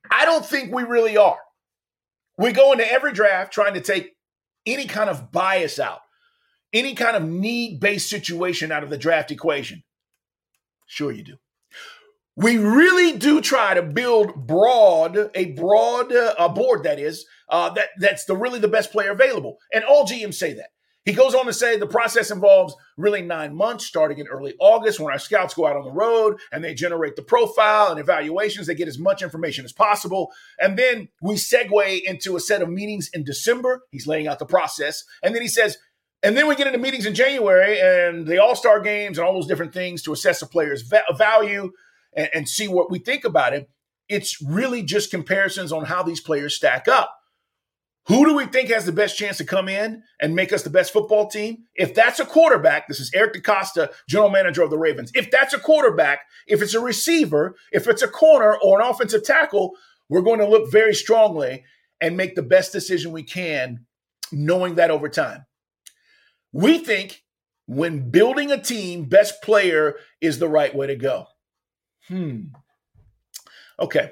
I 0.09 0.25
don't 0.25 0.45
think 0.45 0.73
we 0.73 0.83
really 0.83 1.17
are. 1.17 1.39
We 2.37 2.51
go 2.51 2.71
into 2.71 2.89
every 2.89 3.13
draft 3.13 3.53
trying 3.53 3.75
to 3.75 3.81
take 3.81 4.15
any 4.65 4.85
kind 4.85 5.09
of 5.09 5.31
bias 5.31 5.79
out, 5.79 5.99
any 6.73 6.95
kind 6.95 7.15
of 7.15 7.23
need 7.23 7.79
based 7.79 8.09
situation 8.09 8.71
out 8.71 8.83
of 8.83 8.89
the 8.89 8.97
draft 8.97 9.31
equation. 9.31 9.83
Sure, 10.87 11.11
you 11.11 11.23
do. 11.23 11.37
We 12.35 12.57
really 12.57 13.17
do 13.17 13.41
try 13.41 13.75
to 13.75 13.83
build 13.83 14.47
broad, 14.47 15.29
a 15.35 15.51
broad 15.51 16.11
uh, 16.11 16.33
a 16.39 16.49
board 16.49 16.83
that 16.83 16.99
is, 16.99 17.25
uh, 17.49 17.69
that 17.71 17.89
that's 17.99 18.25
the 18.25 18.35
really 18.35 18.59
the 18.59 18.67
best 18.67 18.91
player 18.91 19.11
available. 19.11 19.57
And 19.71 19.83
all 19.83 20.05
GMs 20.05 20.33
say 20.35 20.53
that. 20.53 20.69
He 21.05 21.11
goes 21.11 21.35
on 21.35 21.45
to 21.47 21.53
say 21.53 21.77
the 21.77 21.85
process 21.85 22.31
involves 22.31 22.75
really 22.95 23.21
nine 23.21 23.53
months, 23.53 23.85
starting 23.85 24.19
in 24.19 24.27
early 24.27 24.55
August 24.59 24.99
when 24.99 25.11
our 25.11 25.19
scouts 25.19 25.53
go 25.53 25.67
out 25.67 25.75
on 25.75 25.83
the 25.83 25.91
road 25.91 26.39
and 26.51 26.63
they 26.63 26.73
generate 26.73 27.17
the 27.17 27.23
profile 27.23 27.91
and 27.91 27.99
evaluations. 27.99 28.67
They 28.67 28.75
get 28.75 28.87
as 28.87 28.97
much 28.97 29.21
information 29.21 29.65
as 29.65 29.73
possible. 29.73 30.31
And 30.59 30.79
then 30.79 31.09
we 31.21 31.35
segue 31.35 32.03
into 32.03 32.37
a 32.37 32.39
set 32.39 32.61
of 32.61 32.69
meetings 32.69 33.09
in 33.13 33.25
December. 33.25 33.81
He's 33.91 34.07
laying 34.07 34.27
out 34.27 34.39
the 34.39 34.45
process. 34.45 35.03
And 35.21 35.35
then 35.35 35.41
he 35.41 35.49
says, 35.49 35.77
and 36.23 36.37
then 36.37 36.47
we 36.47 36.55
get 36.55 36.67
into 36.67 36.79
meetings 36.79 37.05
in 37.05 37.13
January 37.13 37.79
and 37.79 38.25
the 38.25 38.41
All 38.41 38.55
Star 38.55 38.79
games 38.79 39.17
and 39.17 39.27
all 39.27 39.33
those 39.33 39.47
different 39.47 39.73
things 39.73 40.01
to 40.03 40.13
assess 40.13 40.41
a 40.41 40.47
player's 40.47 40.89
value 41.17 41.71
and, 42.15 42.29
and 42.33 42.49
see 42.49 42.67
what 42.67 42.89
we 42.89 42.97
think 42.97 43.25
about 43.25 43.53
it. 43.53 43.69
It's 44.07 44.41
really 44.41 44.83
just 44.83 45.11
comparisons 45.11 45.71
on 45.71 45.85
how 45.85 46.01
these 46.01 46.21
players 46.21 46.55
stack 46.55 46.87
up. 46.87 47.13
Who 48.07 48.25
do 48.25 48.35
we 48.35 48.45
think 48.45 48.69
has 48.69 48.85
the 48.85 48.91
best 48.91 49.17
chance 49.17 49.37
to 49.37 49.45
come 49.45 49.69
in 49.69 50.03
and 50.19 50.35
make 50.35 50.51
us 50.51 50.63
the 50.63 50.69
best 50.69 50.91
football 50.91 51.29
team? 51.29 51.63
If 51.75 51.93
that's 51.95 52.19
a 52.19 52.25
quarterback, 52.25 52.87
this 52.87 52.99
is 52.99 53.11
Eric 53.13 53.33
DeCosta, 53.33 53.91
general 54.09 54.29
manager 54.29 54.61
of 54.61 54.69
the 54.69 54.77
Ravens. 54.77 55.11
If 55.15 55.31
that's 55.31 55.53
a 55.53 55.59
quarterback, 55.59 56.19
if 56.45 56.61
it's 56.61 56.73
a 56.73 56.81
receiver, 56.81 57.55
if 57.71 57.87
it's 57.87 58.01
a 58.01 58.09
corner 58.09 58.57
or 58.61 58.81
an 58.81 58.87
offensive 58.87 59.23
tackle, 59.23 59.75
we're 60.09 60.21
going 60.21 60.39
to 60.39 60.47
look 60.47 60.69
very 60.69 60.93
strongly 60.93 61.63
and 62.01 62.17
make 62.17 62.35
the 62.35 62.43
best 62.43 62.73
decision 62.73 63.13
we 63.13 63.23
can, 63.23 63.85
knowing 64.33 64.75
that 64.75 64.91
over 64.91 65.07
time. 65.07 65.45
We 66.53 66.77
think 66.77 67.23
when 67.65 68.09
building 68.11 68.51
a 68.51 68.61
team, 68.61 69.05
best 69.05 69.41
player 69.41 69.95
is 70.21 70.39
the 70.39 70.47
right 70.47 70.73
way 70.73 70.87
to 70.87 70.95
go. 70.95 71.25
Hmm. 72.07 72.45
Okay. 73.79 74.11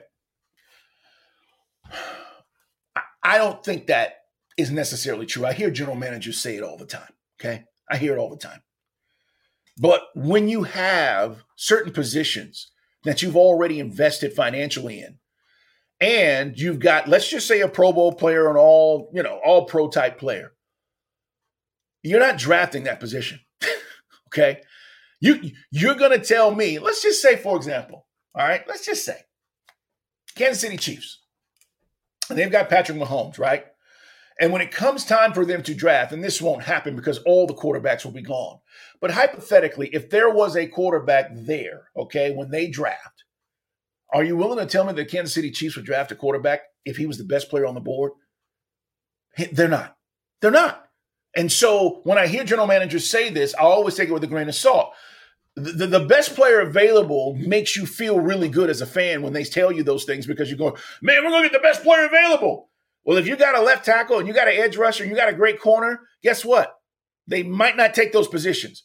I 3.23 3.37
don't 3.37 3.63
think 3.63 3.87
that 3.87 4.15
is 4.57 4.71
necessarily 4.71 5.25
true. 5.25 5.45
I 5.45 5.53
hear 5.53 5.69
general 5.69 5.95
managers 5.95 6.39
say 6.39 6.57
it 6.57 6.63
all 6.63 6.77
the 6.77 6.85
time. 6.85 7.13
Okay. 7.39 7.63
I 7.89 7.97
hear 7.97 8.13
it 8.13 8.19
all 8.19 8.29
the 8.29 8.37
time. 8.37 8.61
But 9.77 10.01
when 10.15 10.49
you 10.49 10.63
have 10.63 11.43
certain 11.55 11.93
positions 11.93 12.71
that 13.03 13.21
you've 13.21 13.37
already 13.37 13.79
invested 13.79 14.33
financially 14.33 14.99
in, 14.99 15.19
and 15.99 16.57
you've 16.57 16.79
got, 16.79 17.07
let's 17.07 17.29
just 17.29 17.47
say, 17.47 17.61
a 17.61 17.67
Pro 17.67 17.93
Bowl 17.93 18.13
player 18.13 18.49
and 18.49 18.57
all, 18.57 19.11
you 19.13 19.21
know, 19.21 19.39
all 19.45 19.65
pro 19.65 19.87
type 19.87 20.17
player, 20.17 20.53
you're 22.03 22.19
not 22.19 22.37
drafting 22.37 22.83
that 22.83 22.99
position. 22.99 23.39
okay. 24.27 24.61
You 25.19 25.51
you're 25.71 25.95
gonna 25.95 26.19
tell 26.19 26.53
me, 26.53 26.79
let's 26.79 27.01
just 27.01 27.21
say, 27.21 27.35
for 27.35 27.55
example, 27.55 28.07
all 28.33 28.47
right, 28.47 28.67
let's 28.67 28.85
just 28.85 29.05
say 29.05 29.17
Kansas 30.35 30.61
City 30.61 30.77
Chiefs. 30.77 31.19
And 32.29 32.39
they've 32.39 32.51
got 32.51 32.69
Patrick 32.69 32.97
Mahomes, 32.97 33.37
right? 33.37 33.65
And 34.39 34.51
when 34.51 34.61
it 34.61 34.71
comes 34.71 35.05
time 35.05 35.33
for 35.33 35.45
them 35.45 35.61
to 35.63 35.75
draft, 35.75 36.13
and 36.13 36.23
this 36.23 36.41
won't 36.41 36.63
happen 36.63 36.95
because 36.95 37.19
all 37.19 37.45
the 37.45 37.53
quarterbacks 37.53 38.03
will 38.03 38.11
be 38.11 38.23
gone. 38.23 38.59
But 38.99 39.11
hypothetically, 39.11 39.89
if 39.93 40.09
there 40.09 40.29
was 40.29 40.55
a 40.55 40.65
quarterback 40.65 41.29
there, 41.33 41.89
okay, 41.95 42.33
when 42.33 42.49
they 42.49 42.67
draft, 42.67 43.23
are 44.13 44.23
you 44.23 44.35
willing 44.35 44.57
to 44.57 44.65
tell 44.65 44.83
me 44.85 44.93
the 44.93 45.05
Kansas 45.05 45.35
City 45.35 45.51
Chiefs 45.51 45.75
would 45.75 45.85
draft 45.85 46.11
a 46.11 46.15
quarterback 46.15 46.61
if 46.85 46.97
he 46.97 47.05
was 47.05 47.17
the 47.17 47.23
best 47.23 47.49
player 47.49 47.65
on 47.65 47.75
the 47.75 47.81
board? 47.81 48.13
They're 49.51 49.67
not. 49.67 49.95
They're 50.41 50.51
not. 50.51 50.87
And 51.35 51.51
so 51.51 52.01
when 52.03 52.17
I 52.17 52.27
hear 52.27 52.43
general 52.43 52.67
managers 52.67 53.09
say 53.09 53.29
this, 53.29 53.55
I 53.55 53.61
always 53.61 53.95
take 53.95 54.09
it 54.09 54.13
with 54.13 54.23
a 54.23 54.27
grain 54.27 54.49
of 54.49 54.55
salt. 54.55 54.93
The, 55.55 55.87
the, 55.87 56.05
best 56.05 56.33
player 56.33 56.61
available 56.61 57.35
makes 57.35 57.75
you 57.75 57.85
feel 57.85 58.19
really 58.19 58.47
good 58.47 58.69
as 58.69 58.79
a 58.79 58.85
fan 58.85 59.21
when 59.21 59.33
they 59.33 59.43
tell 59.43 59.69
you 59.71 59.83
those 59.83 60.05
things 60.05 60.25
because 60.25 60.49
you're 60.49 60.57
going, 60.57 60.75
man, 61.01 61.23
we're 61.23 61.29
going 61.29 61.43
to 61.43 61.49
get 61.49 61.61
the 61.61 61.67
best 61.67 61.83
player 61.83 62.05
available. 62.05 62.69
Well, 63.03 63.17
if 63.17 63.27
you 63.27 63.35
got 63.35 63.57
a 63.57 63.61
left 63.61 63.85
tackle 63.85 64.17
and 64.17 64.27
you 64.27 64.33
got 64.33 64.47
an 64.47 64.55
edge 64.55 64.77
rusher 64.77 65.03
and 65.03 65.11
you 65.11 65.17
got 65.17 65.29
a 65.29 65.35
great 65.35 65.59
corner, 65.59 66.01
guess 66.23 66.45
what? 66.45 66.73
They 67.27 67.43
might 67.43 67.75
not 67.75 67.93
take 67.93 68.13
those 68.13 68.29
positions. 68.29 68.83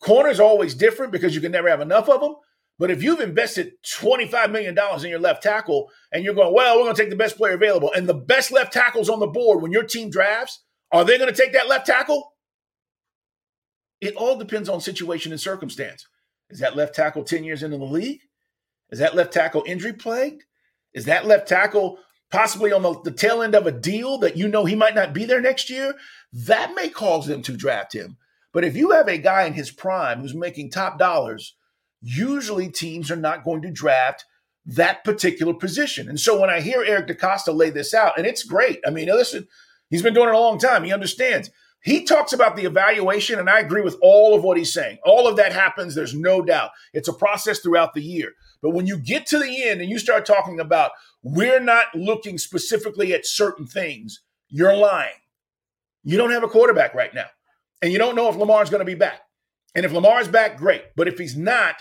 Corners 0.00 0.38
are 0.38 0.44
always 0.44 0.74
different 0.74 1.12
because 1.12 1.34
you 1.34 1.40
can 1.40 1.52
never 1.52 1.68
have 1.68 1.80
enough 1.80 2.08
of 2.08 2.20
them. 2.20 2.36
But 2.78 2.90
if 2.90 3.02
you've 3.02 3.20
invested 3.20 3.72
$25 3.86 4.50
million 4.50 4.76
in 4.76 5.10
your 5.10 5.20
left 5.20 5.42
tackle 5.42 5.90
and 6.12 6.24
you're 6.24 6.34
going, 6.34 6.52
well, 6.52 6.76
we're 6.76 6.84
going 6.84 6.96
to 6.96 7.02
take 7.02 7.10
the 7.10 7.16
best 7.16 7.36
player 7.36 7.54
available, 7.54 7.92
and 7.92 8.08
the 8.08 8.14
best 8.14 8.50
left 8.50 8.72
tackles 8.72 9.08
on 9.08 9.20
the 9.20 9.26
board 9.26 9.62
when 9.62 9.72
your 9.72 9.84
team 9.84 10.10
drafts, 10.10 10.63
are 10.92 11.04
they 11.04 11.18
going 11.18 11.32
to 11.32 11.36
take 11.36 11.52
that 11.52 11.68
left 11.68 11.86
tackle? 11.86 12.32
It 14.00 14.14
all 14.16 14.36
depends 14.36 14.68
on 14.68 14.80
situation 14.80 15.32
and 15.32 15.40
circumstance. 15.40 16.06
Is 16.50 16.60
that 16.60 16.76
left 16.76 16.94
tackle 16.94 17.24
10 17.24 17.44
years 17.44 17.62
into 17.62 17.78
the 17.78 17.84
league? 17.84 18.20
Is 18.90 18.98
that 18.98 19.14
left 19.14 19.32
tackle 19.32 19.64
injury 19.66 19.92
plagued? 19.92 20.44
Is 20.92 21.06
that 21.06 21.26
left 21.26 21.48
tackle 21.48 21.98
possibly 22.30 22.72
on 22.72 22.82
the, 22.82 23.00
the 23.02 23.10
tail 23.10 23.42
end 23.42 23.54
of 23.54 23.66
a 23.66 23.72
deal 23.72 24.18
that 24.18 24.36
you 24.36 24.46
know 24.46 24.64
he 24.64 24.74
might 24.74 24.94
not 24.94 25.12
be 25.12 25.24
there 25.24 25.40
next 25.40 25.70
year? 25.70 25.94
That 26.32 26.74
may 26.74 26.88
cause 26.88 27.26
them 27.26 27.42
to 27.42 27.56
draft 27.56 27.94
him. 27.94 28.18
But 28.52 28.64
if 28.64 28.76
you 28.76 28.92
have 28.92 29.08
a 29.08 29.18
guy 29.18 29.44
in 29.44 29.54
his 29.54 29.70
prime 29.70 30.20
who's 30.20 30.34
making 30.34 30.70
top 30.70 30.98
dollars, 30.98 31.56
usually 32.00 32.70
teams 32.70 33.10
are 33.10 33.16
not 33.16 33.44
going 33.44 33.62
to 33.62 33.70
draft 33.70 34.24
that 34.66 35.04
particular 35.04 35.54
position. 35.54 36.08
And 36.08 36.18
so 36.18 36.40
when 36.40 36.50
I 36.50 36.60
hear 36.60 36.84
Eric 36.84 37.08
DeCosta 37.08 37.54
lay 37.54 37.70
this 37.70 37.92
out, 37.92 38.16
and 38.16 38.26
it's 38.26 38.44
great. 38.44 38.80
I 38.86 38.90
mean, 38.90 39.08
listen, 39.08 39.48
he's 39.94 40.02
been 40.02 40.12
doing 40.12 40.28
it 40.28 40.34
a 40.34 40.38
long 40.38 40.58
time. 40.58 40.82
He 40.82 40.92
understands. 40.92 41.50
He 41.84 42.04
talks 42.04 42.32
about 42.32 42.56
the 42.56 42.64
evaluation, 42.64 43.38
and 43.38 43.48
I 43.48 43.60
agree 43.60 43.82
with 43.82 43.96
all 44.02 44.34
of 44.34 44.42
what 44.42 44.56
he's 44.56 44.72
saying. 44.72 44.98
All 45.04 45.28
of 45.28 45.36
that 45.36 45.52
happens, 45.52 45.94
there's 45.94 46.14
no 46.14 46.42
doubt. 46.42 46.70
It's 46.94 47.08
a 47.08 47.12
process 47.12 47.60
throughout 47.60 47.94
the 47.94 48.02
year. 48.02 48.32
But 48.62 48.70
when 48.70 48.86
you 48.86 48.98
get 48.98 49.26
to 49.26 49.38
the 49.38 49.62
end 49.64 49.80
and 49.82 49.90
you 49.90 49.98
start 49.98 50.24
talking 50.24 50.58
about 50.58 50.92
we're 51.22 51.60
not 51.60 51.94
looking 51.94 52.38
specifically 52.38 53.14
at 53.14 53.26
certain 53.26 53.66
things, 53.66 54.22
you're 54.48 54.76
lying. 54.76 55.14
You 56.02 56.16
don't 56.16 56.32
have 56.32 56.42
a 56.42 56.48
quarterback 56.48 56.94
right 56.94 57.14
now. 57.14 57.26
And 57.82 57.92
you 57.92 57.98
don't 57.98 58.16
know 58.16 58.28
if 58.28 58.36
Lamar's 58.36 58.70
going 58.70 58.80
to 58.80 58.86
be 58.86 58.94
back. 58.94 59.20
And 59.74 59.84
if 59.84 59.92
Lamar's 59.92 60.28
back, 60.28 60.56
great. 60.56 60.84
But 60.96 61.06
if 61.06 61.18
he's 61.18 61.36
not, 61.36 61.76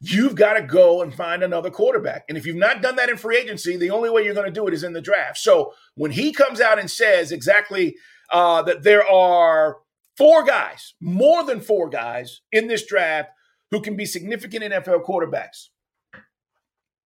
you've 0.00 0.34
got 0.34 0.54
to 0.54 0.62
go 0.62 1.02
and 1.02 1.14
find 1.14 1.42
another 1.42 1.70
quarterback. 1.70 2.24
And 2.28 2.38
if 2.38 2.46
you've 2.46 2.56
not 2.56 2.80
done 2.80 2.96
that 2.96 3.10
in 3.10 3.16
free 3.16 3.36
agency, 3.36 3.76
the 3.76 3.90
only 3.90 4.08
way 4.08 4.24
you're 4.24 4.34
going 4.34 4.46
to 4.46 4.52
do 4.52 4.66
it 4.66 4.74
is 4.74 4.82
in 4.82 4.94
the 4.94 5.00
draft. 5.00 5.38
So 5.38 5.74
when 5.94 6.10
he 6.10 6.32
comes 6.32 6.60
out 6.60 6.78
and 6.78 6.90
says 6.90 7.32
exactly 7.32 7.96
uh, 8.32 8.62
that 8.62 8.82
there 8.82 9.06
are 9.06 9.78
four 10.16 10.44
guys, 10.44 10.94
more 11.00 11.44
than 11.44 11.60
four 11.60 11.88
guys 11.88 12.40
in 12.50 12.66
this 12.66 12.86
draft 12.86 13.30
who 13.70 13.80
can 13.80 13.96
be 13.96 14.06
significant 14.06 14.64
NFL 14.64 15.04
quarterbacks, 15.04 15.68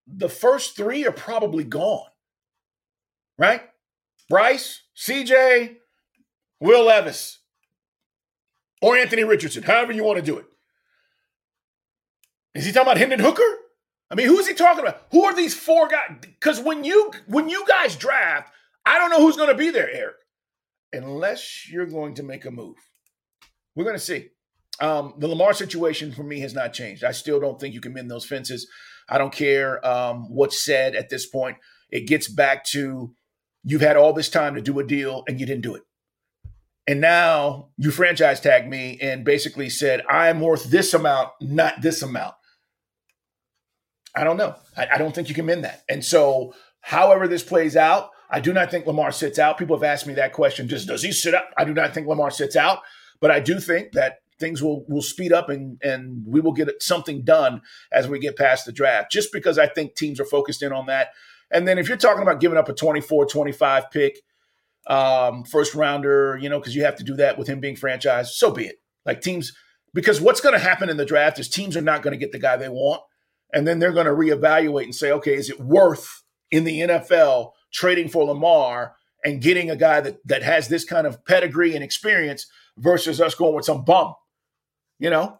the 0.07 0.29
first 0.29 0.77
three 0.77 1.05
are 1.07 1.13
probably 1.13 1.65
gone, 1.65 2.09
right? 3.39 3.63
Bryce, 4.29 4.83
CJ, 4.97 5.77
Will 6.61 6.85
Levis, 6.85 7.41
or 8.81 8.97
Anthony 8.97 9.25
Richardson, 9.25 9.63
however 9.63 9.93
you 9.93 10.05
want 10.05 10.19
to 10.19 10.25
do 10.25 10.39
it. 10.39 10.47
Is 12.55 12.65
he 12.65 12.73
talking 12.73 12.89
about 12.89 12.99
Hendon 12.99 13.21
Hooker? 13.21 13.43
I 14.11 14.15
mean, 14.15 14.27
who 14.27 14.39
is 14.39 14.47
he 14.47 14.55
talking 14.55 14.81
about? 14.81 15.03
Who 15.11 15.25
are 15.25 15.35
these 15.35 15.55
four 15.55 15.89
guys? 15.89 16.17
Because 16.21 16.61
when 16.61 16.85
you 16.85 17.11
when 17.27 17.49
you 17.49 17.65
guys 17.67 17.97
draft, 17.97 18.53
I 18.87 18.99
don't 18.99 19.11
know 19.11 19.21
who's 19.21 19.37
going 19.37 19.49
to 19.49 19.57
be 19.57 19.71
there, 19.71 19.91
Eric, 19.91 20.17
unless 20.93 21.69
you're 21.69 21.87
going 21.87 22.15
to 22.15 22.23
make 22.23 22.45
a 22.45 22.51
move. 22.51 22.77
We're 23.75 23.85
going 23.85 23.97
to 23.97 24.03
see. 24.03 24.29
Um, 24.81 25.15
the 25.19 25.29
Lamar 25.29 25.53
situation 25.53 26.13
for 26.13 26.25
me 26.25 26.41
has 26.41 26.55
not 26.55 26.73
changed. 26.73 27.05
I 27.05 27.13
still 27.13 27.41
don't 27.41 27.61
think 27.61 27.75
you 27.75 27.81
can 27.81 27.93
mend 27.93 28.11
those 28.11 28.27
fences. 28.27 28.69
I 29.09 29.19
don't 29.19 29.33
care 29.33 29.85
um, 29.87 30.29
what's 30.31 30.65
said 30.65 30.97
at 30.97 31.11
this 31.11 31.27
point. 31.27 31.59
It 31.91 32.09
gets 32.09 32.29
back 32.29 32.65
to 32.67 33.15
you've 33.63 33.81
had 33.81 33.97
all 33.97 34.13
this 34.13 34.29
time 34.29 34.55
to 34.57 34.61
do 34.61 34.79
a 34.81 34.85
deal 34.85 35.23
and 35.29 35.39
you 35.39 35.47
didn't 35.47 35.63
do 35.63 35.75
it. 35.75 35.83
And 36.87 37.01
now 37.01 37.69
you 37.79 37.91
franchise 37.91 38.41
tagged 38.41 38.69
me 38.69 38.99
and 39.01 39.25
basically 39.25 39.71
said, 39.71 40.05
I'm 40.09 40.41
worth 40.41 40.65
this 40.65 40.93
amount, 40.93 41.31
not 41.41 41.81
this 41.81 42.03
amount. 42.03 42.35
I 44.15 44.25
don't 44.25 44.37
know. 44.37 44.55
I, 44.77 44.89
I, 44.95 44.99
don't 44.99 45.15
think 45.15 45.29
you 45.29 45.35
can 45.35 45.47
mend 45.47 45.65
that. 45.65 45.83
And 45.89 46.05
so, 46.05 46.55
however 46.81 47.27
this 47.27 47.43
plays 47.43 47.77
out, 47.77 48.11
I 48.31 48.41
do 48.41 48.53
not 48.53 48.71
think 48.71 48.87
Lamar 48.87 49.13
sits 49.13 49.39
out. 49.39 49.59
People 49.59 49.77
have 49.77 49.83
asked 49.83 50.07
me 50.07 50.15
that 50.15 50.33
question: 50.33 50.69
Just 50.69 50.89
does 50.89 51.03
he 51.03 51.13
sit 51.13 51.35
up? 51.35 51.51
I 51.57 51.65
do 51.65 51.75
not 51.75 51.95
think 51.95 52.07
Lamar 52.07 52.31
sits 52.31 52.57
out, 52.57 52.81
but 53.21 53.31
I 53.31 53.41
do 53.41 53.59
think 53.61 53.93
that 53.93 54.19
things 54.39 54.63
will 54.63 54.85
will 54.89 55.03
speed 55.03 55.33
up 55.33 55.49
and 55.49 55.81
and 55.83 56.23
we 56.27 56.41
will 56.41 56.53
get 56.53 56.71
something 56.83 57.23
done 57.25 57.63
as 57.93 58.09
we 58.09 58.19
get 58.19 58.37
past 58.37 58.67
the 58.67 58.73
draft. 58.73 59.11
Just 59.11 59.33
because 59.33 59.59
I 59.59 59.67
think 59.67 59.95
teams 59.95 60.21
are 60.21 60.25
focused 60.25 60.63
in 60.63 60.73
on 60.73 60.87
that. 60.87 61.09
And 61.51 61.69
then 61.69 61.79
if 61.79 61.89
you're 61.89 61.97
talking 61.97 62.23
about 62.23 62.41
giving 62.41 62.59
up 62.59 62.69
a 62.69 62.75
24, 62.75 63.27
25 63.27 63.91
pick, 63.91 64.21
um, 64.87 65.45
first 65.45 65.75
rounder, 65.75 66.39
you 66.41 66.49
know, 66.49 66.59
because 66.59 66.75
you 66.75 66.85
have 66.85 66.97
to 66.97 67.05
do 67.05 67.15
that 67.17 67.39
with 67.39 67.47
him 67.47 67.61
being 67.61 67.77
franchised, 67.77 68.29
so 68.29 68.51
be 68.51 68.67
it. 68.67 68.77
Like 69.07 69.21
teams, 69.21 69.53
because 69.93 70.21
what's 70.21 70.41
going 70.41 70.55
to 70.55 70.59
happen 70.59 70.89
in 70.89 70.97
the 70.97 71.05
draft 71.05 71.39
is 71.39 71.49
teams 71.49 71.77
are 71.77 71.83
not 71.83 72.03
going 72.03 72.13
to 72.13 72.19
get 72.19 72.33
the 72.33 72.39
guy 72.39 72.57
they 72.57 72.69
want 72.69 73.03
and 73.55 73.67
then 73.67 73.79
they're 73.79 73.93
going 73.93 74.07
to 74.07 74.13
reevaluate 74.13 74.85
and 74.85 74.95
say, 74.95 75.13
okay, 75.13 75.35
is 75.35 75.49
it 75.49 75.61
worth 75.61 76.23
in 76.51 76.65
the 76.65 76.81
NFL 76.81 77.53
trading 77.73 78.09
for 78.09 78.25
Lamar 78.25 78.97
and 79.25 79.41
getting 79.41 79.71
a 79.71 79.77
guy 79.77 80.01
that 80.01 80.19
that 80.27 80.43
has 80.43 80.69
this 80.69 80.85
kind 80.85 81.07
of 81.07 81.25
pedigree 81.25 81.75
and 81.75 81.83
experience 81.83 82.47
versus 82.77 83.21
us 83.21 83.35
going 83.35 83.55
with 83.55 83.65
some 83.65 83.85
bum, 83.85 84.15
you 84.99 85.09
know? 85.09 85.39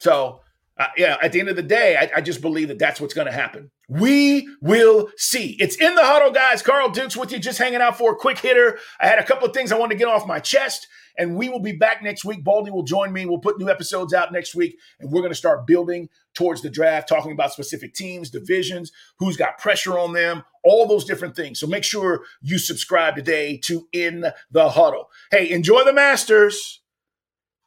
So, 0.00 0.41
uh, 0.78 0.86
yeah, 0.96 1.16
at 1.22 1.32
the 1.32 1.40
end 1.40 1.48
of 1.48 1.56
the 1.56 1.62
day, 1.62 1.96
I, 1.96 2.18
I 2.18 2.20
just 2.20 2.40
believe 2.40 2.68
that 2.68 2.78
that's 2.78 3.00
what's 3.00 3.14
going 3.14 3.26
to 3.26 3.32
happen. 3.32 3.70
We 3.88 4.48
will 4.60 5.10
see. 5.16 5.56
It's 5.60 5.76
in 5.76 5.94
the 5.94 6.04
huddle, 6.04 6.30
guys. 6.30 6.62
Carl 6.62 6.88
Dukes 6.90 7.16
with 7.16 7.30
you, 7.30 7.38
just 7.38 7.58
hanging 7.58 7.82
out 7.82 7.98
for 7.98 8.12
a 8.12 8.16
quick 8.16 8.38
hitter. 8.38 8.78
I 8.98 9.06
had 9.06 9.18
a 9.18 9.24
couple 9.24 9.46
of 9.46 9.54
things 9.54 9.70
I 9.70 9.78
wanted 9.78 9.94
to 9.94 9.98
get 9.98 10.08
off 10.08 10.26
my 10.26 10.40
chest. 10.40 10.86
And 11.18 11.36
we 11.36 11.50
will 11.50 11.60
be 11.60 11.72
back 11.72 12.02
next 12.02 12.24
week. 12.24 12.42
Baldy 12.42 12.70
will 12.70 12.84
join 12.84 13.12
me. 13.12 13.26
We'll 13.26 13.38
put 13.38 13.58
new 13.58 13.68
episodes 13.68 14.14
out 14.14 14.32
next 14.32 14.54
week, 14.54 14.78
and 14.98 15.10
we're 15.12 15.20
going 15.20 15.32
to 15.32 15.36
start 15.36 15.66
building 15.66 16.08
towards 16.34 16.62
the 16.62 16.70
draft, 16.70 17.06
talking 17.06 17.32
about 17.32 17.52
specific 17.52 17.92
teams, 17.92 18.30
divisions, 18.30 18.90
who's 19.18 19.36
got 19.36 19.58
pressure 19.58 19.98
on 19.98 20.14
them, 20.14 20.42
all 20.64 20.86
those 20.86 21.04
different 21.04 21.36
things. 21.36 21.60
So 21.60 21.66
make 21.66 21.84
sure 21.84 22.22
you 22.40 22.56
subscribe 22.56 23.16
today 23.16 23.58
to 23.64 23.88
In 23.92 24.32
the 24.50 24.70
Huddle. 24.70 25.10
Hey, 25.30 25.50
enjoy 25.50 25.84
the 25.84 25.92
Masters, 25.92 26.80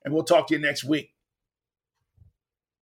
and 0.03 0.11
we'll 0.11 0.23
talk 0.23 0.47
to 0.47 0.55
you 0.55 0.59
next 0.59 0.83
week. 0.83 1.14